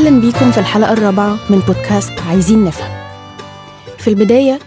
أهلا 0.00 0.20
بيكم 0.20 0.50
في 0.50 0.58
الحلقة 0.58 0.92
الرابعة 0.92 1.38
من 1.50 1.58
بودكاست 1.58 2.12
عايزين 2.28 2.64
نفهم. 2.64 2.90
في 3.98 4.08
البداية 4.08 4.58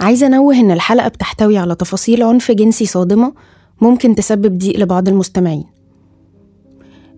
عايزة 0.00 0.26
أنوه 0.26 0.54
إن 0.60 0.70
الحلقة 0.70 1.08
بتحتوي 1.08 1.58
على 1.58 1.74
تفاصيل 1.74 2.22
عنف 2.22 2.50
جنسي 2.50 2.86
صادمة 2.86 3.32
ممكن 3.80 4.14
تسبب 4.14 4.58
ضيق 4.58 4.76
لبعض 4.76 5.08
المستمعين. 5.08 5.64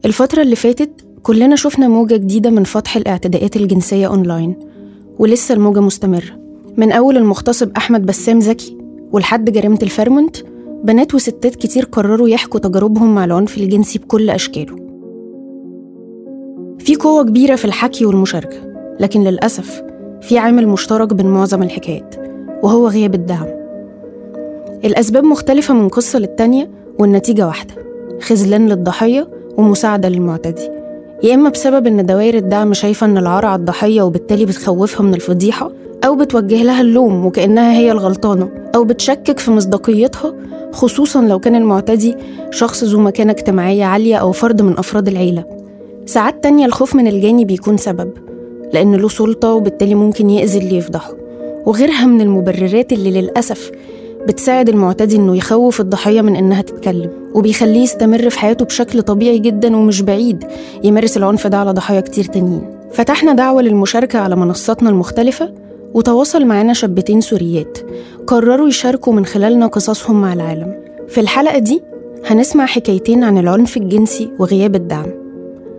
الفترة 0.05 0.43
اللي 0.43 0.57
فاتت 0.57 0.91
كلنا 1.23 1.57
شفنا 1.57 1.89
موجة 1.89 2.17
جديدة 2.17 2.51
من 2.51 2.65
فضح 2.65 2.97
الاعتداءات 2.97 3.57
الجنسية 3.57 4.07
أونلاين 4.07 4.57
ولسه 5.19 5.55
الموجة 5.55 5.81
مستمرة. 5.81 6.39
من 6.77 6.93
أول 6.93 7.17
المغتصب 7.17 7.71
أحمد 7.77 8.07
بسام 8.07 8.41
زكي 8.41 8.79
ولحد 9.13 9.51
جريمة 9.51 9.79
الفيرمونت 9.83 10.37
بنات 10.85 11.15
وستات 11.15 11.57
كتير 11.57 11.85
قرروا 11.85 12.29
يحكوا 12.29 12.61
تجاربهم 12.61 13.15
مع 13.15 13.25
العنف 13.25 13.59
الجنسي 13.59 13.99
بكل 13.99 14.31
أشكاله. 14.31 14.94
في 16.85 16.95
قوة 16.95 17.25
كبيرة 17.25 17.57
في 17.57 17.65
الحكي 17.65 18.07
والمشاركة 18.07 18.57
لكن 19.01 19.25
للأسف 19.25 19.83
في 20.21 20.39
عامل 20.39 20.69
مشترك 20.69 21.15
بين 21.15 21.27
معظم 21.27 21.63
الحكايات 21.63 22.15
وهو 22.63 22.89
غياب 22.89 23.15
الدعم. 23.15 23.47
الأسباب 24.85 25.25
مختلفة 25.25 25.75
من 25.75 25.89
قصة 25.89 26.19
للتانية 26.19 26.71
والنتيجة 26.99 27.47
واحدة 27.47 27.75
خذلان 28.21 28.69
للضحية 28.69 29.29
ومساعدة 29.57 30.09
للمعتدي. 30.09 30.71
يا 31.23 31.35
إما 31.35 31.49
بسبب 31.49 31.87
إن 31.87 32.07
دوائر 32.07 32.35
الدعم 32.35 32.75
شايفة 32.75 33.07
إن 33.07 33.19
العار 33.19 33.47
على 33.47 33.61
الضحية 33.61 34.03
وبالتالي 34.03 34.45
بتخوفها 34.45 35.07
من 35.07 35.15
الفضيحة 35.15 35.71
أو 36.07 36.17
بتوجه 36.17 36.63
لها 36.63 36.81
اللوم 36.81 37.27
وكأنها 37.27 37.73
هي 37.73 37.93
الغلطانة 37.93 38.51
أو 38.75 38.85
بتشكك 38.85 39.39
في 39.39 39.51
مصداقيتها 39.51 40.35
خصوصا 40.73 41.23
لو 41.23 41.39
كان 41.39 41.55
المعتدي 41.55 42.17
شخص 42.51 42.85
ذو 42.85 43.01
مكانة 43.01 43.33
اجتماعية 43.33 43.85
عالية 43.85 44.17
أو 44.17 44.33
فرد 44.33 44.63
من 44.63 44.79
أفراد 44.79 45.09
العيلة. 45.09 45.64
ساعات 46.07 46.43
تانية 46.43 46.67
الخوف 46.67 46.95
من 46.97 47.07
الجاني 47.09 47.45
بيكون 47.45 47.77
سبب 47.77 48.11
لأن 48.73 48.95
له 48.95 49.09
سلطة 49.09 49.53
وبالتالي 49.53 49.95
ممكن 49.95 50.31
يأذي 50.31 50.59
اللي 50.59 50.77
يفضحه. 50.77 51.13
وغيرها 51.67 52.07
من 52.07 52.21
المبررات 52.21 52.93
اللي 52.93 53.11
للأسف 53.21 53.71
بتساعد 54.29 54.69
المعتدي 54.69 55.17
إنه 55.17 55.37
يخوف 55.37 55.81
الضحية 55.81 56.21
من 56.21 56.37
إنها 56.37 56.63
تتكلم 56.63 57.11
وبيخليه 57.35 57.81
يستمر 57.83 58.31
في 58.31 58.39
حياته 58.39 58.65
بشكل 58.65 59.03
طبيعي 59.03 59.39
جدا 59.39 59.77
ومش 59.77 60.03
بعيد 60.03 60.45
يمارس 60.85 61.17
العنف 61.17 61.47
ده 61.47 61.57
على 61.59 61.71
ضحايا 61.73 62.01
كتير 62.01 62.25
تانيين. 62.25 62.63
فتحنا 62.93 63.33
دعوة 63.33 63.63
للمشاركة 63.63 64.19
على 64.19 64.37
منصاتنا 64.37 64.91
المختلفة 64.91 65.53
وتواصل 65.95 66.45
معنا 66.45 66.73
شابتين 66.73 67.21
سوريات 67.21 67.79
قرروا 68.27 68.69
يشاركوا 68.69 69.13
من 69.13 69.25
خلالنا 69.27 69.67
قصصهم 69.67 70.21
مع 70.21 70.33
العالم. 70.33 70.75
في 71.09 71.21
الحلقة 71.21 71.59
دي 71.59 71.83
هنسمع 72.27 72.67
حكايتين 72.67 73.25
عن 73.25 73.39
العنف 73.39 73.77
الجنسي 73.77 74.31
وغياب 74.39 74.75
الدعم. 74.75 75.24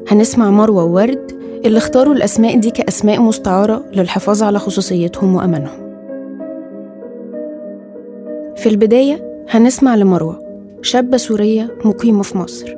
هنسمع 0.08 0.50
مروة 0.52 0.84
وورد 0.84 1.31
اللي 1.66 1.78
اختاروا 1.78 2.14
الأسماء 2.14 2.59
دي 2.59 2.72
كأسماء 2.72 3.22
مستعارة 3.22 3.86
للحفاظ 3.94 4.44
على 4.44 4.59
خصوصيتهم 4.59 5.36
وأمانهم 5.36 5.86
في 8.56 8.70
البداية 8.70 9.45
هنسمع 9.50 9.95
لمروة 9.95 10.45
شابة 10.81 11.17
سورية 11.17 11.78
مقيمة 11.86 12.23
في 12.23 12.38
مصر. 12.38 12.75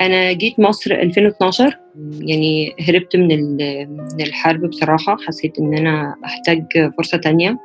أنا 0.00 0.32
جيت 0.32 0.60
مصر 0.60 0.92
2012 0.94 1.78
يعني 2.20 2.74
هربت 2.88 3.16
من 3.16 3.56
من 3.88 4.20
الحرب 4.20 4.60
بصراحة 4.66 5.16
حسيت 5.26 5.58
إن 5.58 5.74
أنا 5.74 6.14
أحتاج 6.24 6.64
فرصة 6.98 7.18
تانية. 7.18 7.58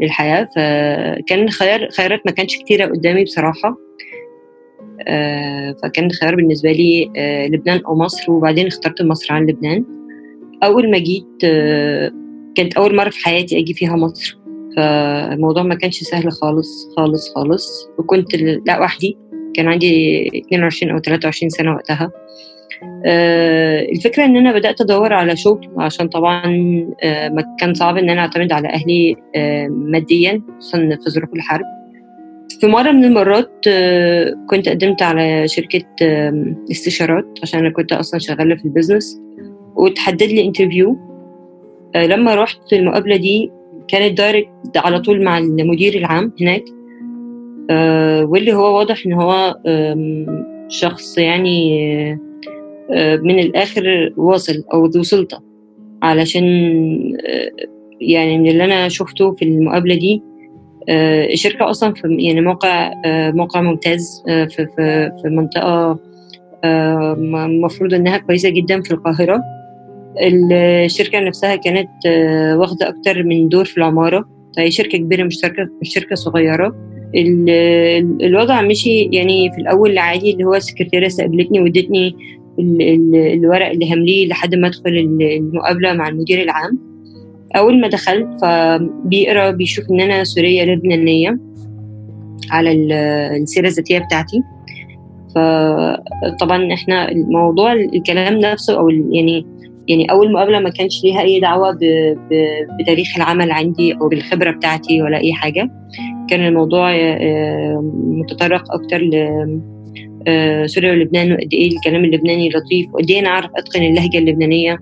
للحياة. 0.00 0.48
فكان 0.56 1.50
خيار 1.50 1.90
خيارات 1.90 2.20
ما 2.26 2.32
كانش 2.32 2.56
كتيرة 2.56 2.86
قدامي 2.86 3.24
بصراحة. 3.24 3.76
فكان 5.82 6.10
خيار 6.10 6.34
بالنسبة 6.34 6.72
لي 6.72 7.10
لبنان 7.52 7.80
أو 7.86 7.94
مصر 7.94 8.32
وبعدين 8.32 8.66
اخترت 8.66 9.02
مصر 9.02 9.32
عن 9.34 9.46
لبنان. 9.46 9.84
أول 10.64 10.90
ما 10.90 10.98
جيت 10.98 11.40
كانت 12.56 12.76
أول 12.76 12.96
مرة 12.96 13.10
في 13.10 13.24
حياتي 13.24 13.58
أجي 13.58 13.74
فيها 13.74 13.96
مصر. 13.96 14.38
فالموضوع 14.76 15.62
ما 15.62 15.74
كانش 15.74 16.02
سهل 16.02 16.32
خالص 16.32 16.88
خالص 16.96 17.34
خالص. 17.34 17.88
وكنت 17.98 18.36
لا 18.66 18.80
وحدي. 18.80 19.18
كان 19.54 19.68
عندي 19.68 20.28
22 20.28 20.92
أو 20.92 20.98
23 20.98 21.50
سنة 21.50 21.74
وقتها. 21.74 22.10
الفكرة 23.94 24.24
إن 24.24 24.36
أنا 24.36 24.52
بدأت 24.52 24.80
أدور 24.80 25.12
على 25.12 25.36
شغل 25.36 25.68
عشان 25.78 26.08
طبعا 26.08 26.42
كان 27.60 27.74
صعب 27.74 27.96
إن 27.96 28.10
أنا 28.10 28.20
أعتمد 28.20 28.52
على 28.52 28.68
أهلي 28.68 29.16
ماديا 29.68 30.42
خصوصا 30.58 30.78
في 31.04 31.10
ظروف 31.10 31.34
الحرب. 31.34 31.64
في 32.60 32.66
مرة 32.66 32.90
من 32.92 33.04
المرات 33.04 33.52
كنت 34.50 34.68
قدمت 34.68 35.02
على 35.02 35.48
شركة 35.48 35.84
استشارات 36.70 37.24
عشان 37.42 37.60
أنا 37.60 37.70
كنت 37.70 37.92
أصلا 37.92 38.20
شغالة 38.20 38.54
في 38.56 38.64
ال 38.64 38.70
business 38.70 39.20
وتحدد 39.76 40.22
لي 40.22 40.44
interview 40.46 40.96
لما 41.96 42.34
رحت 42.34 42.72
المقابلة 42.72 43.16
دي 43.16 43.50
كانت 43.88 44.18
دايركت 44.18 44.76
على 44.76 45.00
طول 45.00 45.24
مع 45.24 45.38
المدير 45.38 45.94
العام 45.94 46.32
هناك 46.40 46.64
واللي 48.30 48.52
هو 48.54 48.78
واضح 48.78 49.02
إن 49.06 49.12
هو 49.12 49.56
شخص 50.68 51.18
يعني 51.18 52.18
من 53.22 53.38
الآخر 53.38 54.12
واصل 54.16 54.64
أو 54.74 54.86
ذو 54.86 55.02
سلطة. 55.02 55.42
علشان 56.02 56.44
يعني 58.00 58.38
من 58.38 58.48
اللي 58.48 58.64
أنا 58.64 58.88
شفته 58.88 59.32
في 59.32 59.44
المقابلة 59.44 59.94
دي 59.94 60.22
الشركة 61.32 61.70
أصلا 61.70 61.94
في 61.94 62.16
يعني 62.20 62.40
موقع 62.40 62.92
موقع 63.30 63.60
ممتاز 63.60 64.22
في 64.26 64.48
في 64.48 65.10
في 65.22 65.28
منطقة 65.28 65.98
المفروض 66.64 67.94
إنها 67.94 68.18
كويسة 68.18 68.48
جدا 68.48 68.82
في 68.82 68.90
القاهرة. 68.90 69.40
الشركة 70.22 71.20
نفسها 71.20 71.56
كانت 71.56 71.88
واخدة 72.58 72.88
أكتر 72.88 73.22
من 73.22 73.48
دور 73.48 73.64
في 73.64 73.78
العمارة. 73.78 74.28
فهي 74.56 74.70
شركة 74.70 74.98
كبيرة 74.98 75.24
مش 75.24 75.40
شركة 75.42 75.68
مش 75.80 75.94
شركة 75.94 76.14
صغيرة. 76.14 76.76
الوضع 78.20 78.62
مشي 78.62 79.02
يعني 79.12 79.52
في 79.52 79.60
الأول 79.60 79.98
عادي 79.98 80.32
اللي 80.32 80.44
هو 80.44 80.54
السكرتيرة 80.54 81.06
استقبلتني 81.06 81.60
وادتني 81.60 82.16
الورق 82.58 83.70
اللي 83.70 83.94
همليه 83.94 84.28
لحد 84.28 84.54
ما 84.54 84.68
أدخل 84.68 84.90
المقابلة 85.20 85.92
مع 85.92 86.08
المدير 86.08 86.42
العام. 86.42 86.78
أول 87.56 87.80
ما 87.80 87.88
دخلت 87.88 88.28
فبيقرأ 88.42 89.50
بيشوف 89.50 89.90
إن 89.90 90.00
أنا 90.00 90.24
سورية 90.24 90.64
لبنانية 90.64 91.38
على 92.50 92.72
السيرة 92.72 93.66
الذاتية 93.66 93.98
بتاعتي. 93.98 94.42
فطبعا 95.34 96.72
إحنا 96.72 97.12
الموضوع 97.12 97.72
الكلام 97.72 98.38
نفسه 98.38 98.78
أو 98.78 98.88
يعني 98.88 99.46
يعني 99.88 100.10
أول 100.10 100.32
مقابلة 100.32 100.58
ما 100.58 100.70
كانش 100.70 101.04
ليها 101.04 101.20
أي 101.20 101.40
دعوة 101.40 101.78
بتاريخ 102.80 103.16
العمل 103.16 103.50
عندي 103.50 103.94
أو 103.94 104.08
بالخبرة 104.08 104.50
بتاعتي 104.50 105.02
ولا 105.02 105.18
أي 105.18 105.32
حاجة. 105.32 105.70
كان 106.30 106.40
الموضوع 106.40 106.92
متطرق 107.92 108.64
أكتر 108.74 109.00
سوريا 110.66 110.92
ولبنان 110.92 111.32
وقد 111.32 111.48
إيه 111.52 111.76
الكلام 111.76 112.04
اللبناني 112.04 112.48
لطيف 112.48 112.94
وقد 112.94 113.10
إيه 113.10 113.20
أنا 113.20 113.28
أعرف 113.28 113.50
أتقن 113.56 113.82
اللهجة 113.82 114.18
اللبنانية 114.18 114.78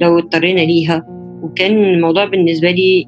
لو 0.00 0.18
اضطرينا 0.18 0.60
ليها. 0.60 1.06
وكان 1.42 1.84
الموضوع 1.84 2.24
بالنسبة 2.24 2.70
لي 2.70 3.06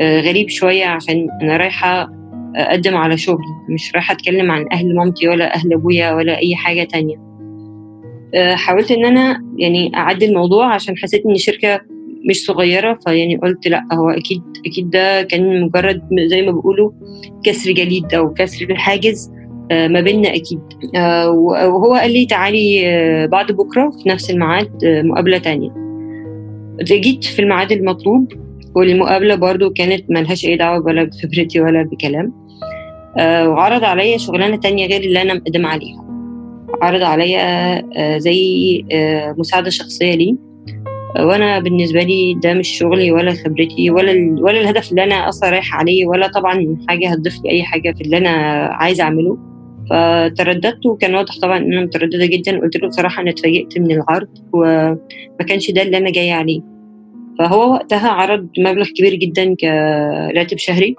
غريب 0.00 0.48
شوية 0.48 0.84
عشان 0.84 1.26
أنا 1.42 1.56
رايحة 1.56 2.08
أقدم 2.56 2.96
على 2.96 3.16
شغل 3.16 3.44
مش 3.68 3.94
رايحة 3.94 4.14
أتكلم 4.14 4.50
عن 4.50 4.66
أهل 4.72 4.94
مامتي 4.94 5.28
ولا 5.28 5.54
أهل 5.56 5.72
أبويا 5.72 6.12
ولا 6.14 6.38
أي 6.38 6.56
حاجة 6.56 6.84
تانية. 6.84 7.16
حاولت 8.54 8.90
إن 8.90 9.04
أنا 9.04 9.44
يعني 9.58 9.96
اعدي 9.96 10.26
الموضوع 10.26 10.74
عشان 10.74 10.96
حسيت 10.96 11.26
إن 11.26 11.32
الشركة 11.32 11.80
مش 12.30 12.44
صغيرة 12.44 12.98
فيعني 13.06 13.36
قلت 13.36 13.68
لأ 13.68 13.82
هو 13.92 14.10
أكيد 14.10 14.42
أكيد 14.66 14.90
ده 14.90 15.22
كان 15.22 15.60
مجرد 15.62 16.02
زي 16.26 16.42
ما 16.42 16.52
بيقولوا 16.52 16.90
كسر 17.44 17.72
جليد 17.72 18.14
أو 18.14 18.32
كسر 18.34 18.66
الحاجز. 18.70 19.30
ما 19.72 20.00
بيننا 20.00 20.28
أكيد. 20.28 20.60
وهو 21.28 21.94
قال 21.94 22.12
لي 22.12 22.26
تعالي 22.26 22.82
بعد 23.32 23.52
بكرة 23.52 23.90
في 23.90 24.08
نفس 24.08 24.30
الميعاد 24.30 24.70
مقابلة 24.84 25.38
تانية. 25.38 25.70
جيت 26.82 27.24
في 27.24 27.42
الميعاد 27.42 27.72
المطلوب 27.72 28.32
والمقابلة 28.76 29.34
برضو 29.34 29.70
كانت 29.70 30.10
ملهاش 30.10 30.44
أي 30.44 30.56
دعوة 30.56 30.84
ولا 30.86 31.04
بخبرتي 31.04 31.60
ولا 31.60 31.82
بكلام. 31.82 32.32
وعرض 33.18 33.84
عليا 33.84 34.18
شغلانة 34.18 34.56
تانية 34.56 34.86
غير 34.86 35.00
اللي 35.00 35.22
أنا 35.22 35.34
مقدم 35.34 35.66
عليها. 35.66 36.04
عرض 36.82 37.02
عليا 37.02 38.18
زي 38.18 38.84
مساعدة 39.38 39.70
شخصية 39.70 40.14
لي. 40.14 40.36
وأنا 41.18 41.58
بالنسبة 41.58 42.00
لي 42.00 42.34
ده 42.34 42.54
مش 42.54 42.68
شغلي 42.68 43.12
ولا 43.12 43.32
خبرتي 43.32 43.90
ولا 43.90 44.36
ولا 44.40 44.60
الهدف 44.60 44.90
اللي 44.90 45.04
أنا 45.04 45.28
أصلا 45.28 45.50
رايحه 45.50 45.78
عليه 45.78 46.06
ولا 46.06 46.26
طبعا 46.26 46.76
حاجة 46.88 47.08
هتضيف 47.08 47.34
لي 47.44 47.50
أي 47.50 47.62
حاجة 47.62 47.92
في 47.92 48.00
اللي 48.00 48.16
أنا 48.16 48.30
عايزه 48.72 49.04
أعمله. 49.04 49.38
فترددت 49.90 50.86
وكان 50.86 51.14
واضح 51.14 51.38
طبعا 51.42 51.58
ان 51.58 51.72
أنا 51.72 51.82
مترددة 51.84 52.26
جدا 52.26 52.60
قلت 52.60 52.76
له 52.76 52.88
بصراحة 52.88 53.22
أنا 53.22 53.30
اتفاجئت 53.30 53.78
من 53.78 53.92
العرض 53.92 54.28
وما 54.52 54.98
كانش 55.48 55.70
ده 55.70 55.82
اللي 55.82 55.96
أنا 55.96 56.10
جاية 56.10 56.32
عليه. 56.32 56.60
فهو 57.38 57.72
وقتها 57.72 58.08
عرض 58.08 58.48
مبلغ 58.58 58.86
كبير 58.96 59.14
جدا 59.14 59.54
كراتب 59.54 60.58
شهري. 60.58 60.96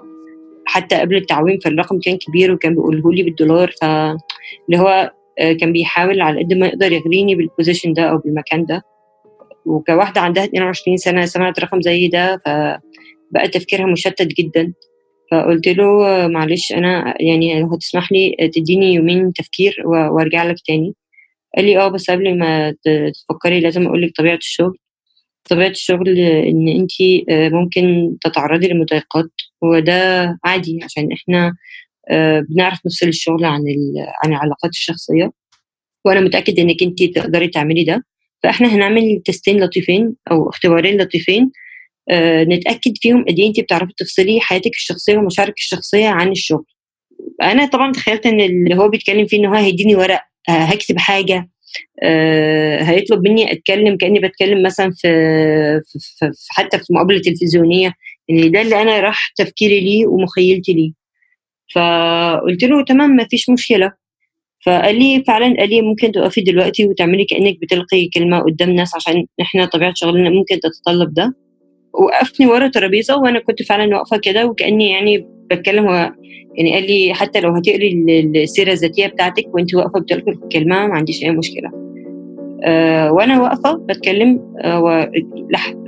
حتى 0.66 0.96
قبل 0.96 1.16
التعويم 1.16 1.58
فالرقم 1.58 1.98
كان 2.00 2.16
كبير 2.16 2.52
وكان 2.52 2.74
بيقوله 2.74 3.12
لي 3.12 3.22
بالدولار 3.22 3.70
فاللي 3.82 4.78
هو 4.78 5.12
كان 5.60 5.72
بيحاول 5.72 6.20
على 6.20 6.38
قد 6.42 6.52
ما 6.52 6.66
يقدر 6.66 6.92
يغريني 6.92 7.34
بالبوزيشن 7.34 7.92
ده 7.92 8.02
أو 8.02 8.18
بالمكان 8.18 8.64
ده. 8.64 8.82
وكواحدة 9.66 10.20
عندها 10.20 10.44
22 10.44 10.96
سنة 10.96 11.24
سمعت 11.24 11.60
رقم 11.60 11.80
زي 11.80 12.08
ده 12.08 12.36
فبقى 12.46 13.48
تفكيرها 13.52 13.86
مشتت 13.86 14.26
جدا. 14.38 14.72
فقلت 15.30 15.68
له 15.68 15.84
معلش 16.28 16.72
أنا 16.72 17.14
يعني 17.20 17.60
لو 17.60 17.74
هتسمح 17.74 18.12
لي 18.12 18.50
تديني 18.54 18.94
يومين 18.94 19.32
تفكير 19.32 19.76
وأرجع 19.86 20.44
لك 20.44 20.56
تاني. 20.66 20.94
قال 21.56 21.64
لي 21.64 21.78
آه 21.78 21.88
بس 21.88 22.10
قبل 22.10 22.38
ما 22.38 22.74
تفكري 23.14 23.60
لازم 23.60 23.86
أقول 23.86 24.02
لك 24.02 24.12
طبيعة 24.16 24.36
الشغل. 24.36 24.78
طبيعة 25.50 25.68
الشغل 25.68 26.18
إن 26.18 26.68
انت 26.68 26.92
ممكن 27.54 28.16
تتعرضي 28.24 28.68
لمضايقات 28.68 29.30
وده 29.62 30.38
عادي 30.44 30.80
عشان 30.84 31.12
إحنا 31.12 31.54
بنعرف 32.50 32.78
نفصل 32.86 33.08
الشغل 33.08 33.44
عن 33.44 33.60
عن 34.24 34.30
العلاقات 34.32 34.70
الشخصية. 34.70 35.30
وأنا 36.04 36.20
متأكد 36.20 36.58
إنك 36.58 36.82
انت 36.82 37.02
تقدري 37.02 37.48
تعملي 37.48 37.84
ده. 37.84 38.04
فإحنا 38.42 38.74
هنعمل 38.74 39.22
تستين 39.24 39.60
لطيفين 39.64 40.14
أو 40.30 40.48
اختبارين 40.48 41.00
لطيفين 41.02 41.42
آه 41.42 41.50
نتأكد 42.44 42.92
فيهم 43.00 43.24
قد 43.24 43.38
إيه 43.38 43.48
انت 43.48 43.60
بتعرفي 43.60 43.92
تفصلي 43.96 44.40
حياتك 44.40 44.70
الشخصية 44.74 45.16
ومشاعرك 45.16 45.54
الشخصية 45.58 46.08
عن 46.08 46.30
الشغل. 46.30 46.64
أنا 47.42 47.66
طبعا 47.66 47.92
تخيلت 47.92 48.26
إن 48.26 48.40
اللي 48.40 48.76
هو 48.76 48.88
بيتكلم 48.88 49.26
فيه 49.26 49.38
إن 49.38 49.46
هو 49.46 49.54
هيديني 49.54 49.96
ورق 49.96 50.20
آه 50.48 50.52
هكتب 50.52 50.98
حاجة 50.98 51.50
آه 52.02 52.82
هيطلب 52.82 53.28
مني 53.28 53.52
أتكلم 53.52 53.96
كأني 53.96 54.20
بتكلم 54.20 54.62
مثلا 54.62 54.90
في, 54.90 55.08
في, 55.86 55.98
في 56.18 56.48
حتى 56.50 56.78
في 56.78 56.84
مقابلة 56.90 57.20
تلفزيونية. 57.20 57.94
يعني 58.28 58.48
ده 58.48 58.60
اللي 58.60 58.82
أنا 58.82 59.00
راح 59.00 59.32
تفكيري 59.36 59.80
ليه 59.80 60.06
ومخيلتي 60.06 60.72
ليه. 60.72 60.92
فقلت 61.74 62.64
له 62.64 62.84
تمام 62.84 63.10
ما 63.10 63.26
فيش 63.30 63.50
مشكلة. 63.50 63.92
فقال 64.66 64.98
لي 64.98 65.24
فعلا 65.26 65.56
قال 65.58 65.70
لي 65.70 65.82
ممكن 65.82 66.12
توقفي 66.12 66.40
دلوقتي 66.40 66.84
وتعملي 66.84 67.24
كأنك 67.24 67.58
بتلقي 67.60 68.08
كلمة 68.14 68.40
قدام 68.40 68.70
ناس 68.70 68.94
عشان 68.94 69.26
إحنا 69.40 69.64
طبيعة 69.66 69.92
شغلنا 69.96 70.30
ممكن 70.30 70.60
تتطلب 70.60 71.14
ده. 71.14 71.34
وقفني 71.92 72.46
ورا 72.46 72.68
ترابيزة 72.68 73.18
وأنا 73.18 73.38
كنت 73.38 73.62
فعلا 73.62 73.96
واقفة 73.96 74.16
كده 74.16 74.46
وكأني 74.46 74.90
يعني 74.90 75.26
بتكلم 75.50 75.88
هو 75.88 76.12
يعني 76.54 76.72
قال 76.74 76.86
لي 76.86 77.14
حتى 77.14 77.40
لو 77.40 77.50
هتقري 77.50 78.04
السيرة 78.36 78.72
الذاتية 78.72 79.06
بتاعتك 79.06 79.54
وأنت 79.54 79.74
واقفة 79.74 80.00
بتلقي 80.00 80.32
الكلمة 80.32 80.86
ما 80.86 80.94
عنديش 80.94 81.24
أي 81.24 81.30
مشكلة. 81.30 81.70
أه 82.64 83.12
وأنا 83.12 83.42
واقفة 83.42 83.72
بتكلم 83.72 84.54
أه 84.64 85.10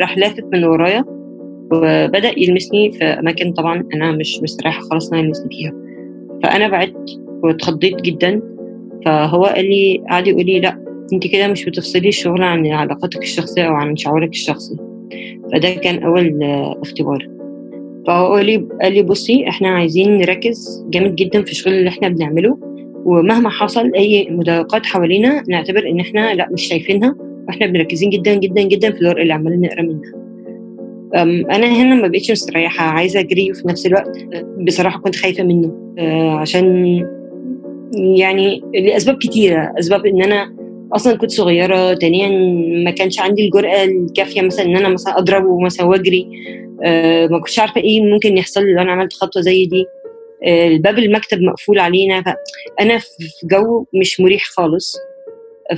راح 0.01 0.19
لافت 0.19 0.45
من 0.53 0.65
ورايا 0.65 1.05
وبدأ 1.73 2.33
يلمسني 2.39 2.93
في 2.93 3.05
أماكن 3.05 3.53
طبعا 3.53 3.85
أنا 3.95 4.13
مش 4.13 4.43
مستريحة 4.43 4.81
خالص 4.81 5.13
انه 5.13 5.23
يلمسني 5.23 5.49
فيها. 5.51 5.73
فأنا 6.43 6.69
بعدت 6.69 7.11
واتخضيت 7.43 8.01
جدا. 8.01 8.43
فهو 9.05 9.45
قال 9.45 9.65
لي 9.65 10.03
قعد 10.11 10.27
يقول 10.27 10.47
لي 10.47 10.61
لا 10.61 10.85
أنت 11.13 11.27
كده 11.27 11.49
مش 11.49 11.65
بتفصلي 11.65 12.09
الشغل 12.09 12.43
عن 12.43 12.67
علاقاتك 12.67 13.23
الشخصية 13.23 13.63
أو 13.63 13.73
عن 13.73 13.97
شعورك 13.97 14.29
الشخصي. 14.31 14.77
فده 15.53 15.71
كان 15.71 16.03
أول 16.03 16.43
اختبار. 16.83 17.29
فهو 18.07 18.35
قال 18.35 18.47
لي 18.47 18.69
قال 18.83 18.93
لي 18.93 19.03
بصي 19.03 19.49
إحنا 19.49 19.69
عايزين 19.69 20.19
نركز 20.19 20.87
جامد 20.91 21.17
جدا 21.17 21.43
في 21.43 21.51
الشغل 21.51 21.75
اللي 21.75 21.89
إحنا 21.89 22.09
بنعمله 22.09 22.59
ومهما 23.05 23.51
حصل 23.51 23.95
أي 23.95 24.29
مضايقات 24.31 24.87
حوالينا 24.87 25.43
نعتبر 25.49 25.89
إن 25.89 26.01
إحنا 26.01 26.35
لأ 26.35 26.49
مش 26.53 26.63
شايفينها 26.63 27.17
وإحنا 27.49 27.67
مركزين 27.67 28.11
جدا 28.11 28.35
جدا 28.35 28.63
جدا 28.63 28.91
في 28.91 29.01
الورق 29.01 29.21
اللي 29.21 29.33
عمالين 29.33 29.61
نقرأ 29.61 29.83
منها. 29.83 30.23
أنا 31.57 31.67
هنا 31.67 31.95
ما 31.95 32.09
بقتش 32.09 32.31
مستريحة 32.31 32.85
عايزة 32.85 33.21
أجري 33.21 33.51
وفي 33.51 33.69
نفس 33.69 33.87
الوقت. 33.87 34.27
بصراحة 34.67 35.01
كنت 35.01 35.17
خايفة 35.17 35.45
منه 35.45 35.73
عشان 36.39 36.97
يعني 37.95 38.63
لأسباب 38.75 39.17
كتيرة. 39.17 39.73
أسباب 39.79 40.07
إن 40.07 40.23
أنا 40.23 40.62
أصلا 40.93 41.17
كنت 41.17 41.31
صغيرة 41.31 41.95
ثانيا 41.95 42.29
ما 42.85 42.91
كانش 42.91 43.21
عندي 43.21 43.45
الجرأة 43.45 43.85
الكافية 43.85 44.41
مثلا 44.43 44.65
إن 44.65 44.77
أنا 44.77 44.89
مثلا 44.89 45.19
اضربه 45.19 45.61
مثلا 45.61 45.87
وأجري. 45.87 46.29
أه 46.85 47.27
ما 47.27 47.39
كنتش 47.39 47.59
عارفة 47.59 47.81
إيه 47.81 48.01
ممكن 48.01 48.37
يحصل 48.37 48.63
لو 48.65 48.83
أنا 48.83 48.93
عملت 48.93 49.13
خطوة 49.13 49.43
زي 49.43 49.67
دي. 49.67 49.85
أه 50.47 50.69
الباب 50.69 50.99
المكتب 50.99 51.41
مقفول 51.41 51.79
علينا 51.79 52.23
فانا 52.79 52.99
في 52.99 53.47
جو 53.47 53.85
مش 53.95 54.21
مريح 54.21 54.45
خالص. 54.45 54.97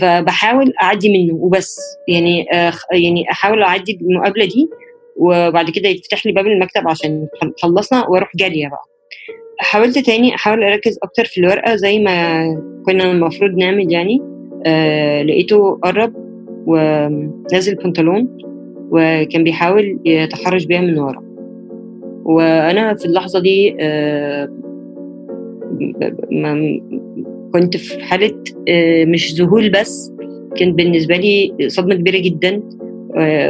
فبحاول 0.01 0.73
أعدي 0.83 1.09
منه 1.13 1.35
وبس. 1.35 1.77
يعني 2.09 2.47
أه 2.53 2.73
يعني 2.93 3.31
أحاول 3.31 3.63
أعدي 3.63 3.99
المقابلة 4.03 4.45
دي 4.45 4.69
وبعد 5.17 5.71
كده 5.71 5.89
يتفتح 5.89 6.27
لي 6.27 6.33
باب 6.33 6.47
المكتب 6.47 6.89
عشان 6.89 7.27
خلصنا 7.63 8.09
وأروح 8.09 8.31
جارية 8.37 8.69
بقى. 8.69 8.83
حاولت 9.59 9.99
تاني 9.99 10.35
أحاول 10.35 10.65
أركز 10.65 10.99
أكتر 11.03 11.25
في 11.25 11.41
الورقة 11.41 11.77
زي 11.77 11.99
ما 11.99 12.45
كنا 12.87 13.05
المفروض 13.11 13.51
نعمل 13.51 13.93
يعني. 13.93 14.34
آه 14.67 15.23
لقيته 15.23 15.71
قرب 15.75 16.13
ونزل 16.67 17.75
بنطلون 17.75 18.29
وكان 18.91 19.45
بيحاول 19.45 19.99
يتحرش 20.05 20.65
بيها 20.65 20.81
من 20.81 20.99
ورا. 20.99 21.23
وأنا 22.25 22.95
في 22.95 23.05
اللحظة 23.05 23.41
دي 23.41 23.77
آه 23.81 24.49
كنت 27.53 27.77
في 27.77 28.05
حالة 28.05 28.35
آه 28.69 29.05
مش 29.05 29.35
ذهول 29.41 29.71
بس 29.71 30.13
كانت 30.57 30.75
بالنسبة 30.75 31.17
لي 31.17 31.55
صدمة 31.69 31.95
كبيرة 31.95 32.19
جدا. 32.19 32.63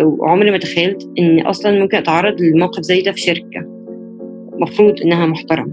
وعمري 0.02 0.50
ما 0.50 0.58
تخيلت 0.58 1.08
ان 1.18 1.40
أصلا 1.40 1.80
ممكن 1.80 1.96
أتعرض 1.98 2.40
لموقف 2.40 2.82
زي 2.82 3.00
ده 3.02 3.12
في 3.12 3.20
شركة 3.20 3.66
مفروض 4.58 5.00
إنها 5.04 5.26
محترمة. 5.26 5.72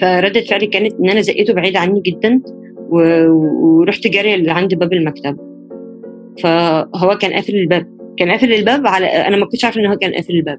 فردة 0.00 0.40
فعلي 0.40 0.66
كانت 0.66 0.94
إن 1.00 1.10
أنا 1.10 1.20
زقيته 1.20 1.54
بعيد 1.54 1.76
عني 1.76 2.00
جدا. 2.00 2.40
ورحت 2.90 4.06
جاريه 4.06 4.34
اللي 4.34 4.50
عند 4.50 4.74
باب 4.74 4.92
المكتب. 4.92 5.36
فهو 6.42 7.18
كان 7.20 7.32
قافل 7.32 7.54
الباب. 7.56 7.96
كان 8.18 8.30
قافل 8.30 8.52
الباب 8.52 8.86
على 8.86 9.06
أنا 9.06 9.36
ما 9.36 9.46
كنتش 9.46 9.64
عارفة 9.64 9.80
إن 9.80 9.86
هو 9.86 9.96
كان 9.96 10.14
قافل 10.14 10.34
الباب. 10.34 10.58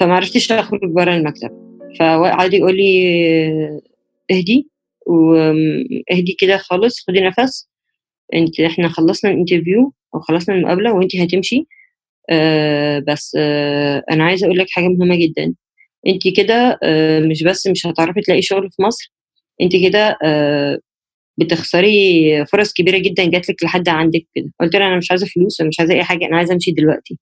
فما 0.00 0.14
عرفتش 0.14 0.52
أخرج 0.52 0.80
بره 0.84 1.14
المكتب. 1.14 1.50
فقعد 2.00 2.54
يقول 2.54 2.76
لي 2.76 3.80
اهدي. 4.30 4.68
واهدي 5.06 6.36
كده 6.38 6.56
خالص 6.56 7.04
خدي 7.08 7.20
نفس. 7.20 7.68
انت 8.34 8.60
إحنا 8.60 8.88
خلصنا 8.88 9.30
الانترفيو 9.30 9.92
أو 10.14 10.20
خلصنا 10.20 10.54
المقابلة 10.54 10.92
وانت 10.92 11.16
هتمشي. 11.16 11.66
آه 12.30 12.98
بس 13.08 13.36
آه 13.40 14.02
أنا 14.10 14.24
عايزة 14.24 14.46
أقول 14.46 14.58
لك 14.58 14.66
حاجة 14.70 14.88
مهمة 14.88 15.16
جدا. 15.16 15.54
انت 16.06 16.28
كده 16.36 16.78
آه 16.82 17.20
مش 17.20 17.42
بس 17.44 17.66
مش 17.66 17.86
هتعرفي 17.86 18.20
تلاقي 18.20 18.42
شغل 18.42 18.70
في 18.70 18.82
مصر. 18.82 19.12
انت 19.60 19.72
كده 19.76 20.18
آه 20.24 20.78
بتخسري 21.38 22.44
فرص 22.46 22.72
كبيرة 22.72 22.98
جدا 22.98 23.24
جات 23.24 23.48
لك 23.50 23.64
لحد 23.64 23.88
عندك 23.88 24.22
كده. 24.34 24.52
قلت 24.60 24.76
له 24.76 24.86
أنا 24.86 24.96
مش 24.96 25.10
عايزة 25.10 25.26
فلوس 25.26 25.60
مش 25.60 25.80
عايزة 25.80 25.94
أي 25.94 26.04
حاجة 26.04 26.26
أنا 26.26 26.36
عايزة 26.36 26.54
أمشي 26.54 26.70
دلوقتي. 26.70 27.18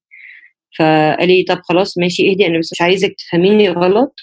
فقال 0.78 1.28
لي 1.28 1.42
طب 1.48 1.60
خلاص 1.62 1.98
ماشي 1.98 2.30
اهدي 2.30 2.46
أنا 2.46 2.58
بس 2.58 2.72
مش 2.72 2.80
عايزك 2.80 3.14
تفهميني 3.18 3.68
غلط 3.68 4.14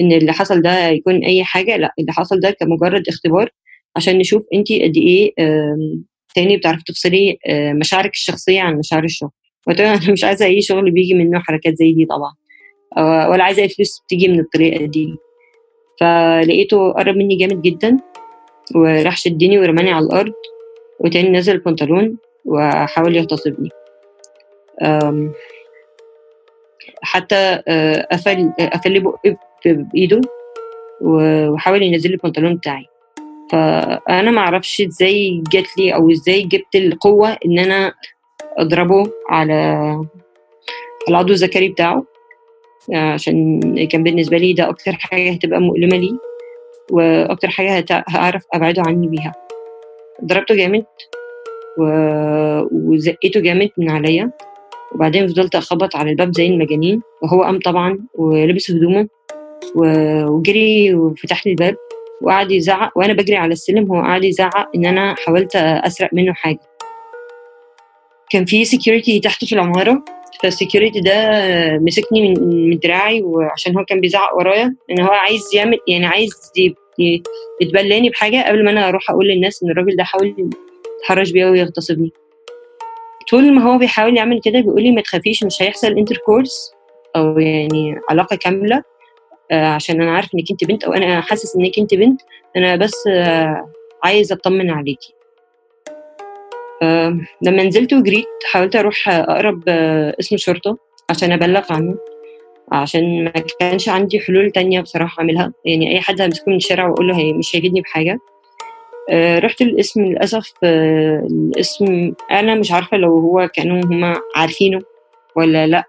إن 0.00 0.12
اللي 0.12 0.32
حصل 0.32 0.62
ده 0.62 0.88
يكون 0.88 1.24
أي 1.24 1.44
حاجة 1.44 1.76
لا 1.76 1.94
اللي 1.98 2.12
حصل 2.12 2.40
ده 2.40 2.50
كمجرد 2.50 3.08
اختبار 3.08 3.50
عشان 3.96 4.18
نشوف 4.18 4.46
انت 4.54 4.72
قد 4.72 4.96
إيه 4.96 5.34
تاني 6.34 6.56
بتعرفي 6.56 6.82
تفصلي 6.86 7.38
مشاعرك 7.80 8.10
الشخصية 8.10 8.60
عن 8.60 8.78
مشاعر 8.78 9.04
الشغل. 9.04 9.30
قلت 9.66 9.80
له 9.80 9.94
أنا 9.94 10.12
مش 10.12 10.24
عايزة 10.24 10.46
أي 10.46 10.62
شغل 10.62 10.90
بيجي 10.90 11.14
منه 11.14 11.38
حركات 11.38 11.74
زي 11.74 11.92
دي 11.92 12.06
طبعا 12.06 12.34
ولا 13.28 13.44
عايزة 13.44 13.62
أي 13.62 13.68
فلوس 13.68 14.02
تيجي 14.08 14.28
من 14.28 14.40
الطريقة 14.40 14.84
دي. 14.84 15.14
فلقيته 16.00 16.92
قرب 16.92 17.16
مني 17.16 17.36
جامد 17.36 17.62
جدا. 17.62 17.98
وراح 18.74 19.16
شدني 19.16 19.58
ورماني 19.58 19.92
على 19.92 20.06
الأرض 20.06 20.32
وتاني 21.00 21.30
نزل 21.30 21.54
البنطلون 21.54 22.16
وحاول 22.44 23.16
يغتصبني. 23.16 23.70
حتى 27.02 27.62
قفل 28.12 28.52
قفل 28.72 28.92
لي 28.92 29.00
بقي 29.00 29.36
بإيده 29.66 30.20
وحاول 31.00 31.82
ينزل 31.82 32.10
لي 32.10 32.14
البنطلون 32.14 32.56
بتاعي. 32.56 32.86
فأنا 33.52 34.30
ما 34.30 34.38
أعرفش 34.40 34.80
إزاي 34.80 35.42
جات 35.52 35.78
لي 35.78 35.94
أو 35.94 36.10
إزاي 36.10 36.42
جبت 36.42 36.74
القوة 36.74 37.36
إن 37.46 37.58
أنا 37.58 37.94
أضربه 38.58 39.10
على 39.28 39.98
العضو 41.08 41.32
الذكري 41.32 41.68
بتاعه 41.68 42.04
عشان 42.94 43.60
كان 43.86 44.02
بالنسبة 44.02 44.36
لي 44.38 44.52
ده 44.52 44.68
أكتر 44.68 44.92
حاجة 44.92 45.32
هتبقى 45.32 45.60
مؤلمة 45.60 45.96
لي. 45.96 46.18
وأكتر 46.90 47.48
حاجة 47.48 48.04
هعرف 48.08 48.42
أبعده 48.52 48.82
عني 48.86 49.08
بيها. 49.08 49.32
ضربته 50.24 50.54
جامد 50.54 50.84
و... 51.78 51.84
وزقيته 52.72 53.40
جامد 53.40 53.70
من 53.78 53.90
عليا. 53.90 54.30
وبعدين 54.94 55.28
فضلت 55.28 55.54
أخبط 55.54 55.96
على 55.96 56.10
الباب 56.10 56.34
زي 56.34 56.46
المجانين. 56.46 57.02
وهو 57.22 57.42
قام 57.42 57.58
طبعا 57.58 57.98
ولبس 58.14 58.70
هدومه 58.70 59.08
و... 59.74 59.84
وجري 60.24 60.94
وفتح 60.94 61.46
لي 61.46 61.52
الباب. 61.52 61.76
وقعد 62.22 62.50
يزعق. 62.50 62.98
وأنا 62.98 63.12
بجري 63.12 63.36
على 63.36 63.52
السلم 63.52 63.92
هو 63.92 64.00
قعد 64.00 64.24
يزعق 64.24 64.70
إن 64.76 64.86
أنا 64.86 65.14
حاولت 65.14 65.56
أسرق 65.56 66.10
منه 66.12 66.32
حاجة. 66.32 66.60
كان 68.30 68.44
في 68.44 68.64
security 68.64 69.20
تحت 69.20 69.44
في 69.44 69.54
العمارة. 69.54 70.04
فال 70.42 70.54
security 70.54 71.00
ده 71.00 71.30
مسكني 71.78 72.28
من 72.28 72.68
من 72.70 72.78
دراعي 72.78 73.22
وعشان 73.22 73.76
هو 73.76 73.84
كان 73.84 74.00
بيزعق 74.00 74.36
ورايا 74.36 74.76
إن 74.90 75.00
هو 75.00 75.10
عايز 75.12 75.50
يعمل 75.54 75.78
يعني 75.88 76.06
عايز 76.06 76.30
يتبلاني 77.60 78.10
بحاجة 78.10 78.48
قبل 78.48 78.64
ما 78.64 78.70
أنا 78.70 78.88
أروح 78.88 79.10
أقول 79.10 79.28
للناس 79.28 79.62
إن 79.62 79.70
الراجل 79.70 79.96
ده 79.96 80.04
حاول 80.04 80.50
يتحرش 81.00 81.30
بيا 81.30 81.46
ويغتصبني. 81.46 82.12
طول 83.30 83.52
ما 83.54 83.62
هو 83.62 83.78
بيحاول 83.78 84.16
يعمل 84.16 84.40
كده 84.44 84.60
بيقول 84.60 84.82
لي 84.82 84.90
ما 84.90 85.00
تخافيش 85.00 85.44
مش 85.44 85.62
هيحصل 85.62 85.86
intercourse 85.98 86.72
أو 87.16 87.38
يعني 87.38 88.00
علاقة 88.10 88.36
كاملة 88.36 88.82
آه 89.50 89.66
عشان 89.66 90.02
أنا 90.02 90.10
عارف 90.16 90.28
إنك 90.34 90.50
أنت 90.50 90.64
بنت 90.64 90.84
أو 90.84 90.92
أنا 90.92 91.20
حاسس 91.20 91.56
إنك 91.56 91.78
أنت 91.78 91.94
بنت 91.94 92.20
أنا 92.56 92.76
بس 92.76 93.06
آه 93.08 93.70
عايز 94.04 94.32
أطمن 94.32 94.70
عليكي. 94.70 95.14
آه 95.18 95.23
لما 97.42 97.62
نزلت 97.64 97.92
وجريت 97.92 98.26
حاولت 98.44 98.76
أروح 98.76 99.08
أقرب 99.08 99.62
آه 99.68 100.16
اسم 100.20 100.36
شرطة 100.36 100.78
عشان 101.10 101.32
أبلغ 101.32 101.72
عنه 101.72 101.96
عشان 102.72 103.24
ما 103.24 103.32
كانش 103.60 103.88
عندي 103.88 104.20
حلول 104.20 104.50
تانية 104.50 104.80
بصراحة 104.80 105.20
أعملها. 105.20 105.52
يعني 105.64 105.90
أي 105.94 106.00
حد 106.00 106.20
همسكه 106.22 106.44
من 106.50 106.56
الشارع 106.56 106.88
وأقول 106.88 107.08
له 107.08 107.16
هي 107.18 107.32
مش 107.32 107.56
هيفيدني 107.56 107.80
بحاجة. 107.80 108.18
آه 109.10 109.38
رحت 109.38 109.62
الاسم 109.62 110.04
للأسف 110.04 110.52
آه 110.64 111.26
الاسم 111.30 112.12
أنا 112.30 112.54
مش 112.54 112.72
عارفة 112.72 112.96
لو 112.96 113.18
هو 113.18 113.48
كانوا 113.54 113.84
هما 113.84 114.20
عارفينه 114.36 114.80
ولا 115.36 115.66
لأ. 115.66 115.84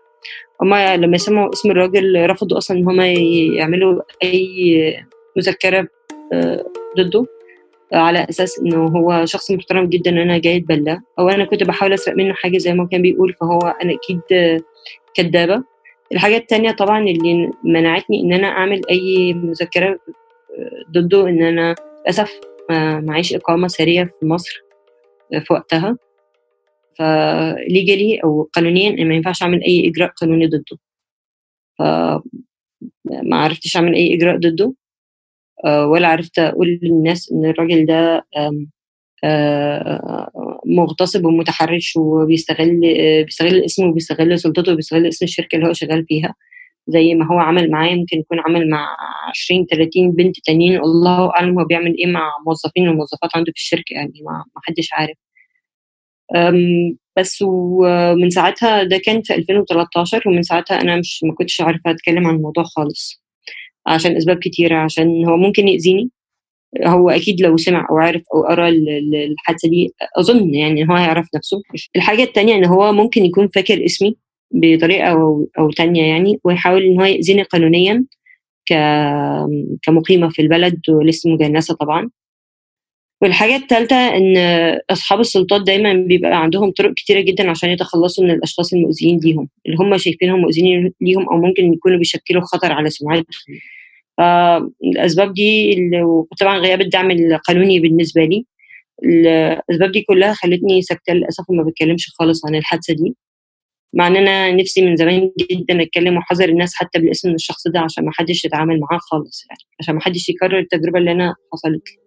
هما 0.61 0.97
لما 0.97 1.17
سمعوا 1.17 1.53
اسم 1.53 1.71
الراجل 1.71 2.29
رفضوا 2.29 2.57
أصلا 2.57 2.77
إن 2.77 2.87
هما 2.87 3.07
يعملوا 3.57 4.01
أي 4.23 5.05
مذكرة 5.37 5.87
آه 6.33 6.65
ضده. 6.97 7.25
على 7.93 8.27
أساس 8.29 8.59
إنه 8.59 8.85
هو 8.87 9.25
شخص 9.25 9.51
محترم 9.51 9.85
جدا 9.85 10.11
أنا 10.11 10.37
جاي 10.37 10.57
اتبلى 10.57 11.01
أو 11.19 11.29
أنا 11.29 11.45
كنت 11.45 11.63
بحاول 11.63 11.93
أسرق 11.93 12.15
منه 12.15 12.33
حاجة 12.33 12.57
زي 12.57 12.73
ما 12.73 12.87
كان 12.87 13.01
بيقول 13.01 13.33
فهو 13.33 13.59
أنا 13.59 13.93
أكيد 13.93 14.21
كدابة. 15.13 15.63
الحاجة 16.11 16.37
التانية 16.37 16.71
طبعا 16.71 16.99
اللي 16.99 17.51
منعتني 17.63 18.21
إن 18.21 18.33
أنا 18.33 18.47
أعمل 18.47 18.81
أي 18.89 19.33
مذكرة 19.33 19.99
ضده 20.91 21.29
إن 21.29 21.43
أنا 21.43 21.75
للأسف 22.01 22.39
معيش 23.07 23.33
إقامة 23.33 23.67
ساريه 23.67 24.03
في 24.19 24.25
مصر 24.25 24.63
في 25.29 25.53
وقتها. 25.53 25.97
فليجالي 26.97 28.19
أو 28.23 28.49
قانونيا 28.53 29.03
ما 29.05 29.15
ينفعش 29.15 29.43
أعمل 29.43 29.63
أي 29.63 29.87
إجراء 29.89 30.09
قانوني 30.09 30.47
ضده. 30.47 30.77
ف 31.77 31.81
ما 33.05 33.37
عرفتش 33.37 33.75
أعمل 33.77 33.95
أي 33.95 34.15
إجراء 34.15 34.37
ضده. 34.37 34.73
ولا 35.63 36.07
عرفت 36.07 36.39
أقول 36.39 36.79
للناس 36.83 37.31
إن 37.31 37.45
الراجل 37.45 37.85
ده 37.85 38.25
مغتصب 40.65 41.25
ومتحرش 41.25 41.93
وبيستغل 41.97 42.79
بيستغل 43.25 43.63
اسمه 43.65 43.87
وبيستغل 43.87 44.39
سلطته 44.39 44.71
وبيستغل 44.73 45.07
اسم 45.07 45.25
الشركة 45.25 45.55
اللي 45.55 45.67
هو 45.67 45.73
شغال 45.73 46.05
فيها 46.07 46.35
زي 46.87 47.13
ما 47.15 47.27
هو 47.27 47.39
عمل 47.39 47.71
معايا 47.71 47.95
ممكن 47.95 48.17
يكون 48.19 48.39
عمل 48.39 48.69
مع 48.69 48.87
20 49.29 49.65
30 49.65 50.11
بنت 50.11 50.35
تانيين 50.45 50.77
الله 50.81 51.29
أعلم 51.35 51.59
هو 51.59 51.65
بيعمل 51.65 51.95
إيه 51.99 52.07
مع 52.07 52.31
موظفين 52.47 52.89
وموظفات 52.89 53.29
عنده 53.35 53.51
في 53.51 53.57
الشركة 53.59 53.93
يعني 53.93 54.13
ما 54.25 54.43
حدش 54.67 54.89
عارف. 54.93 55.17
بس 57.17 57.41
ومن 57.41 58.29
ساعتها 58.29 58.83
ده 58.83 58.97
كان 59.05 59.21
في 59.21 59.35
2013 59.35 60.21
ومن 60.29 60.43
ساعتها 60.43 60.81
أنا 60.81 60.95
مش 60.99 61.23
ما 61.23 61.33
كنتش 61.35 61.61
عارفة 61.61 61.91
أتكلم 61.91 62.27
عن 62.27 62.35
الموضوع 62.35 62.63
خالص. 62.63 63.21
عشان 63.87 64.17
أسباب 64.17 64.37
كتيرة 64.37 64.75
عشان 64.77 65.25
هو 65.25 65.37
ممكن 65.37 65.67
يأذيني. 65.67 66.09
هو 66.85 67.09
أكيد 67.09 67.41
لو 67.41 67.57
سمع 67.57 67.87
أو 67.91 67.97
عرف 67.97 68.21
أو 68.35 68.43
قرأ 68.43 68.69
الحادثة 68.69 69.69
دي 69.69 69.89
أظن 70.19 70.53
يعني 70.55 70.89
هو 70.89 70.93
هيعرف 70.95 71.27
نفسه. 71.35 71.61
الحاجة 71.95 72.23
التانية 72.23 72.55
إن 72.55 72.65
هو 72.65 72.93
ممكن 72.93 73.25
يكون 73.25 73.47
فاكر 73.55 73.85
اسمي 73.85 74.15
بطريقة 74.51 75.07
أو 75.11 75.47
أو 75.59 75.71
تانية 75.71 76.03
يعني 76.03 76.39
ويحاول 76.43 76.83
إن 76.83 76.99
هو 77.01 77.05
يأذيني 77.05 77.43
قانونيا 77.43 78.05
كمقيمة 79.83 80.29
في 80.29 80.41
البلد 80.41 80.81
ولسه 80.89 81.29
مجنسة 81.33 81.75
طبعا. 81.75 82.09
والحاجة 83.21 83.55
الثالثة 83.55 83.95
إن 84.17 84.37
أصحاب 84.89 85.19
السلطات 85.19 85.61
دايما 85.61 85.93
بيبقى 85.93 86.41
عندهم 86.43 86.71
طرق 86.71 86.93
كتيرة 86.93 87.19
جدا 87.21 87.49
عشان 87.49 87.69
يتخلصوا 87.69 88.23
من 88.23 88.31
الأشخاص 88.31 88.73
المؤذيين 88.73 89.19
ليهم 89.23 89.49
اللي 89.65 89.77
هم 89.79 89.97
شايفينهم 89.97 90.39
مؤذيين 90.39 90.93
ليهم 91.01 91.29
أو 91.29 91.37
ممكن 91.41 91.73
يكونوا 91.73 91.97
بيشكلوا 91.97 92.41
خطر 92.41 92.71
على 92.71 92.89
سمعتهم. 92.89 93.25
فالأسباب 94.17 95.33
دي 95.33 95.75
وطبعا 96.01 96.57
غياب 96.57 96.81
الدعم 96.81 97.11
القانوني 97.11 97.79
بالنسبة 97.79 98.23
لي 98.23 98.45
الأسباب 99.03 99.91
دي 99.91 100.01
كلها 100.01 100.33
خلتني 100.33 100.81
ساكتة 100.81 101.13
للأسف 101.13 101.49
وما 101.49 101.63
بتكلمش 101.63 102.09
خالص 102.19 102.45
عن 102.45 102.55
الحادثة 102.55 102.93
دي. 102.93 103.15
مع 103.93 104.07
إن 104.07 104.15
أنا 104.15 104.51
نفسي 104.51 104.81
من 104.85 104.95
زمان 104.95 105.31
جدا 105.51 105.81
أتكلم 105.81 106.15
وأحذر 106.17 106.49
الناس 106.49 106.75
حتى 106.75 106.99
بالاسم 106.99 107.33
الشخص 107.33 107.67
ده 107.67 107.79
عشان 107.79 108.05
ما 108.05 108.11
حدش 108.13 108.45
يتعامل 108.45 108.79
معاه 108.79 108.99
خالص 108.99 109.45
يعني 109.49 109.61
عشان 109.79 109.95
ما 109.95 110.01
حدش 110.01 110.29
يكرر 110.29 110.59
التجربة 110.59 110.99
اللي 110.99 111.11
أنا 111.11 111.35
حصلت 111.53 111.83
لي. 111.89 112.04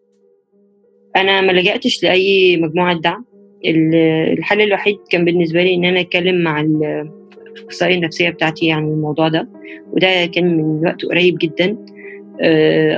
أنا 1.16 1.40
ما 1.40 1.52
لجأتش 1.52 2.02
لأي 2.02 2.56
مجموعة 2.56 3.00
دعم. 3.00 3.24
الحل 3.64 4.60
الوحيد 4.60 4.96
كان 5.10 5.24
بالنسبة 5.24 5.62
لي 5.62 5.74
إن 5.74 5.84
أنا 5.84 6.00
أتكلم 6.00 6.42
مع 6.42 6.60
الأخصائية 6.60 7.94
النفسية 7.94 8.30
بتاعتي 8.30 8.72
عن 8.72 8.84
الموضوع 8.84 9.28
ده. 9.28 9.48
وده 9.92 10.26
كان 10.26 10.56
من 10.56 10.86
وقت 10.86 11.04
قريب 11.04 11.38
جدا. 11.38 11.76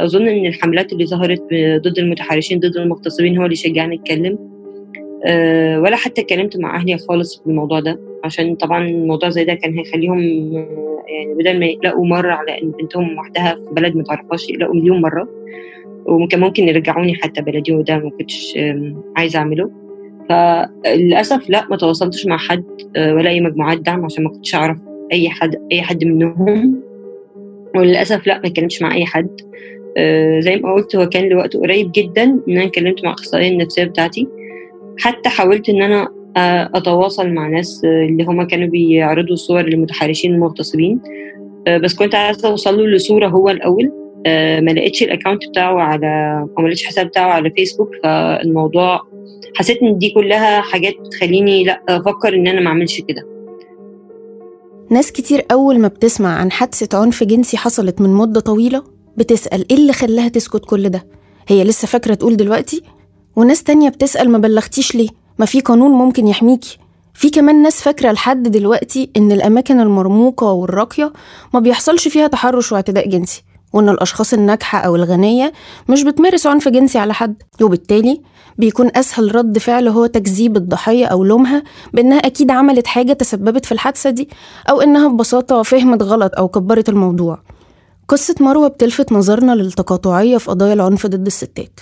أظن 0.05 0.29
إن 0.29 0.47
الحملات 0.47 0.93
اللي 0.93 1.07
ظهرت 1.07 1.43
ضد 1.55 1.99
المتحرشين 1.99 2.59
ضد 2.59 2.77
المغتصبين 2.77 3.39
هو 3.39 3.45
اللي 3.45 3.57
شجعني 3.57 3.97
أتكلم. 3.97 4.39
ولا 5.85 5.97
حتى 5.97 6.21
اتكلمت 6.21 6.57
مع 6.57 6.77
أهلي 6.77 6.99
خالص 6.99 7.41
في 7.43 7.47
الموضوع 7.47 7.81
ده. 7.81 8.01
عشان 8.25 8.55
طبعا 8.55 8.89
الموضوع 8.89 9.29
زي 9.29 9.45
ده 9.45 9.55
كان 9.55 9.79
هيخليهم 9.79 10.21
يعني 11.09 11.35
بدل 11.39 11.59
ما 11.61 11.67
يقلقوا 11.67 12.07
مرة 12.07 12.33
على 12.33 12.63
إن 12.63 12.71
بنتهم 12.71 13.19
وحدها 13.19 13.55
في 13.55 13.75
بلد 13.75 13.97
ما 13.97 14.03
تعرفهاش 14.03 14.51
يقلقوا 14.51 14.75
مليون 14.75 15.01
مرة. 15.01 15.29
وممكن 16.11 16.41
ممكن 16.41 16.69
يرجعوني 16.69 17.15
حتى 17.15 17.43
بلدي 17.43 17.73
وده 17.73 17.99
ما 17.99 18.11
كنتش 18.11 18.59
عايزة 19.17 19.39
أعمله. 19.39 19.71
فللأسف 20.29 21.51
لا 21.51 21.67
ما 21.71 21.77
تواصلتش 21.77 22.27
مع 22.27 22.37
حد 22.37 22.65
ولا 22.97 23.31
أي 23.31 23.41
مجموعات 23.41 23.79
دعم 23.79 24.05
عشان 24.05 24.25
ما 24.25 24.31
كنتش 24.31 24.55
أعرف 24.55 24.79
أي 25.13 25.31
حد 25.31 25.57
أي 25.73 25.83
حد 25.83 26.05
منهم. 26.05 26.81
وللأسف 27.77 28.27
لا 28.27 28.39
ما 28.39 28.47
اتكلمتش 28.47 28.83
مع 28.83 28.95
أي 28.95 29.07
حد. 29.07 29.41
زي 30.39 30.57
ما 30.57 30.73
قلت 30.73 30.97
هو 30.97 31.09
كان 31.09 31.29
لوقت 31.29 31.57
قريب 31.57 31.91
جدا 31.95 32.23
إن 32.23 32.41
أنا 32.49 32.65
اتكلمت 32.65 33.05
مع 33.05 33.11
الاخصائيه 33.11 33.49
النفسية 33.49 33.85
بتاعتي. 33.85 34.29
حتى 34.99 35.29
حاولت 35.29 35.69
إن 35.69 35.83
أنا 35.83 36.09
أتواصل 36.75 37.29
مع 37.31 37.49
ناس 37.49 37.85
اللي 37.85 38.25
هما 38.25 38.45
كانوا 38.45 38.69
بيعرضوا 38.69 39.37
صور 39.37 39.63
للمتحرشين 39.63 40.35
المغتصبين. 40.35 41.01
بس 41.83 41.95
كنت 41.95 42.15
عايزة 42.15 42.49
اوصل 42.49 42.79
له 42.79 42.87
لصورة 42.87 43.27
هو 43.27 43.51
الأول. 43.51 43.93
ما 44.61 44.71
لقيتش 44.71 45.03
الاكونت 45.03 45.49
بتاعه 45.49 45.81
على 45.81 46.07
أو 46.59 46.63
ما 46.63 46.67
لقيتش 46.69 46.83
الحساب 46.83 47.07
بتاعه 47.07 47.31
على 47.31 47.51
فيسبوك 47.51 47.89
فالموضوع 48.03 49.01
حسيت 49.57 49.83
إن 49.83 49.99
دي 49.99 50.11
كلها 50.11 50.61
حاجات 50.61 50.95
تخليني 51.13 51.65
لأ 51.65 51.83
أفكر 51.89 52.35
إن 52.35 52.47
أنا 52.47 52.61
ما 52.61 52.69
أعملش 52.69 53.01
كده 53.01 53.27
ناس 54.91 55.13
كتير 55.13 55.45
أول 55.53 55.79
ما 55.79 55.89
بتسمع 55.89 56.37
عن 56.39 56.51
حادثة 56.53 56.99
عنف 56.99 57.25
جنسي 57.25 57.57
حصلت 57.57 58.01
من 58.01 58.11
مدة 58.11 58.41
طويلة 58.41 58.83
بتسأل 59.17 59.67
إيه 59.71 59.77
اللي 59.77 59.93
خلاها 59.93 60.29
تسكت 60.29 60.65
كل 60.65 60.89
ده؟ 60.89 61.07
هي 61.49 61.65
لسه 61.65 61.89
فاكرة 61.89 62.15
تقول 62.15 62.37
دلوقتي؟ 62.37 62.83
وناس 63.37 63.63
تانية 63.63 63.89
بتسأل 63.89 64.31
ما 64.31 64.39
بلغتيش 64.39 64.95
ليه؟ 64.95 65.09
ما 65.39 65.47
في 65.47 65.61
قانون 65.61 65.91
ممكن 65.91 66.29
يحميكي 66.29 66.79
في 67.15 67.31
كمان 67.31 67.63
ناس 67.63 67.83
فاكرة 67.83 68.13
لحد 68.13 68.43
دلوقتي 68.43 69.11
إن 69.17 69.33
الأماكن 69.33 69.81
المرموقة 69.81 70.53
والراقية 70.53 71.13
ما 71.55 71.61
بيحصلش 71.61 72.09
فيها 72.09 72.27
تحرش 72.27 72.73
واعتداء 72.73 73.09
جنسي 73.09 73.43
وإن 73.73 73.89
الأشخاص 73.89 74.33
الناجحة 74.33 74.79
أو 74.79 74.97
الغنية 74.97 75.53
مش 75.89 76.03
بتمارس 76.03 76.47
عنف 76.47 76.69
جنسي 76.69 76.99
على 76.99 77.15
حد 77.15 77.43
وبالتالي 77.63 78.23
بيكون 78.59 78.91
أسهل 78.95 79.35
رد 79.35 79.59
فعل 79.59 79.89
هو 79.89 80.07
تكذيب 80.07 80.57
الضحية 80.57 81.07
أو 81.07 81.25
لومها 81.25 81.63
بإنها 81.93 82.19
أكيد 82.19 82.51
عملت 82.51 82.87
حاجة 82.87 83.13
تسببت 83.13 83.67
في 83.67 83.73
الحادثة 83.73 84.11
دي 84.11 84.29
أو 84.71 84.81
إنها 84.81 85.09
ببساطة 85.09 85.63
فهمت 85.63 86.03
غلط 86.03 86.33
أو 86.39 86.49
كبرت 86.49 86.89
الموضوع. 86.89 87.43
قصة 88.09 88.35
مروة 88.41 88.69
بتلفت 88.69 89.13
نظرنا 89.13 89.53
للتقاطعية 89.53 90.37
في 90.39 90.51
قضايا 90.51 90.73
العنف 90.73 91.07
ضد 91.07 91.27
الستات 91.27 91.81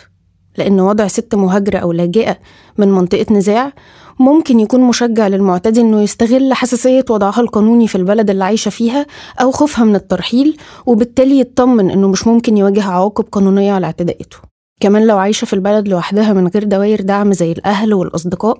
لأن 0.57 0.81
وضع 0.81 1.07
ست 1.07 1.35
مهاجرة 1.35 1.79
أو 1.79 1.93
لاجئة 1.93 2.39
من 2.79 2.89
منطقة 2.93 3.27
نزاع 3.35 3.73
ممكن 4.19 4.61
يكون 4.61 4.81
مشجع 4.81 5.29
للمعتدي 5.29 5.81
إنه 5.81 6.03
يستغل 6.03 6.55
حساسية 6.55 7.05
وضعها 7.11 7.41
القانوني 7.41 7.89
في 7.89 7.95
البلد 7.95 8.31
اللي 8.31 8.45
عايشة 8.45 8.69
فيها 8.69 9.07
أو 9.41 9.51
خوفها 9.51 9.85
من 9.85 9.97
الترحيل 9.97 10.57
وبالتالي 10.87 11.41
يطمن 11.41 11.91
إنه 11.91 12.09
مش 12.09 12.27
ممكن 12.27 12.57
يواجه 12.57 12.85
عواقب 12.85 13.25
قانونية 13.33 13.73
على 13.73 13.87
اعتداءاته 13.87 14.37
كمان 14.81 15.07
لو 15.07 15.19
عايشة 15.19 15.45
في 15.45 15.53
البلد 15.53 15.89
لوحدها 15.89 16.33
من 16.33 16.49
غير 16.49 16.65
دوائر 16.65 17.01
دعم 17.01 17.33
زي 17.33 17.53
الأهل 17.53 17.95
والأصدقاء 17.95 18.59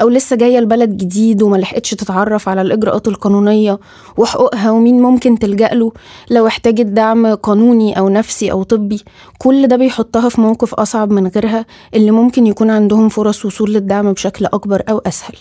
أو 0.00 0.08
لسه 0.08 0.36
جاية 0.36 0.58
البلد 0.58 0.96
جديد 0.96 1.42
وما 1.42 1.56
لحقتش 1.56 1.90
تتعرف 1.90 2.48
على 2.48 2.62
الإجراءات 2.62 3.08
القانونية 3.08 3.78
وحقوقها 4.16 4.70
ومين 4.70 5.02
ممكن 5.02 5.38
تلجأ 5.38 5.68
له 5.68 5.92
لو 6.30 6.46
احتاجت 6.46 6.86
دعم 6.86 7.34
قانوني 7.34 7.98
أو 7.98 8.08
نفسي 8.08 8.52
أو 8.52 8.62
طبي 8.62 9.00
كل 9.38 9.66
ده 9.66 9.76
بيحطها 9.76 10.28
في 10.28 10.40
موقف 10.40 10.74
أصعب 10.74 11.10
من 11.10 11.26
غيرها 11.26 11.66
اللي 11.94 12.10
ممكن 12.10 12.46
يكون 12.46 12.70
عندهم 12.70 13.08
فرص 13.08 13.44
وصول 13.44 13.72
للدعم 13.72 14.12
بشكل 14.12 14.46
أكبر 14.46 14.82
أو 14.88 14.98
أسهل. 14.98 15.34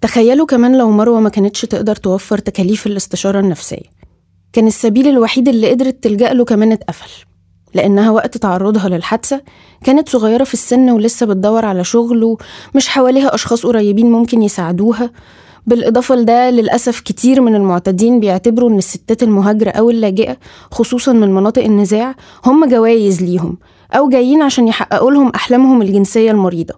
تخيلوا 0.00 0.46
كمان 0.46 0.78
لو 0.78 0.90
مروة 0.90 1.20
ما 1.20 1.28
كانتش 1.28 1.60
تقدر 1.60 1.96
توفر 1.96 2.38
تكاليف 2.38 2.86
الاستشارة 2.86 3.40
النفسية. 3.40 3.94
كان 4.52 4.66
السبيل 4.66 5.08
الوحيد 5.08 5.48
اللي 5.48 5.70
قدرت 5.70 6.04
تلجأ 6.04 6.32
له 6.32 6.44
كمان 6.44 6.72
اتقفل. 6.72 7.24
لأنها 7.74 8.10
وقت 8.10 8.36
تعرضها 8.36 8.88
للحادثة 8.88 9.40
كانت 9.84 10.08
صغيرة 10.08 10.44
في 10.44 10.54
السن 10.54 10.90
ولسه 10.90 11.26
بتدور 11.26 11.64
على 11.64 11.84
شغل 11.84 12.24
ومش 12.74 12.88
حواليها 12.88 13.34
أشخاص 13.34 13.66
قريبين 13.66 14.12
ممكن 14.12 14.42
يساعدوها. 14.42 15.10
بالإضافة 15.66 16.14
لده 16.14 16.50
للأسف 16.50 17.00
كتير 17.00 17.40
من 17.40 17.54
المعتدين 17.54 18.20
بيعتبروا 18.20 18.70
إن 18.70 18.78
الستات 18.78 19.22
المهاجرة 19.22 19.70
أو 19.70 19.90
اللاجئة 19.90 20.36
خصوصا 20.70 21.12
من 21.12 21.34
مناطق 21.34 21.64
النزاع 21.64 22.14
هم 22.46 22.68
جوايز 22.68 23.22
ليهم 23.22 23.58
أو 23.92 24.08
جايين 24.08 24.42
عشان 24.42 24.68
يحققوا 24.68 25.10
لهم 25.10 25.28
أحلامهم 25.34 25.82
الجنسية 25.82 26.30
المريضة. 26.30 26.74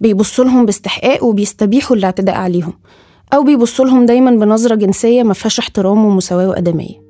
بيبصوا 0.00 0.44
لهم 0.44 0.66
باستحقاق 0.66 1.24
وبيستبيحوا 1.24 1.96
الاعتداء 1.96 2.36
عليهم 2.36 2.72
أو 3.34 3.42
بيبصوا 3.42 3.84
لهم 3.84 4.06
دايما 4.06 4.30
بنظرة 4.30 4.74
جنسية 4.74 5.22
ما 5.22 5.34
فيهاش 5.34 5.58
احترام 5.58 6.04
ومساواة 6.04 6.48
وأدمية. 6.48 7.07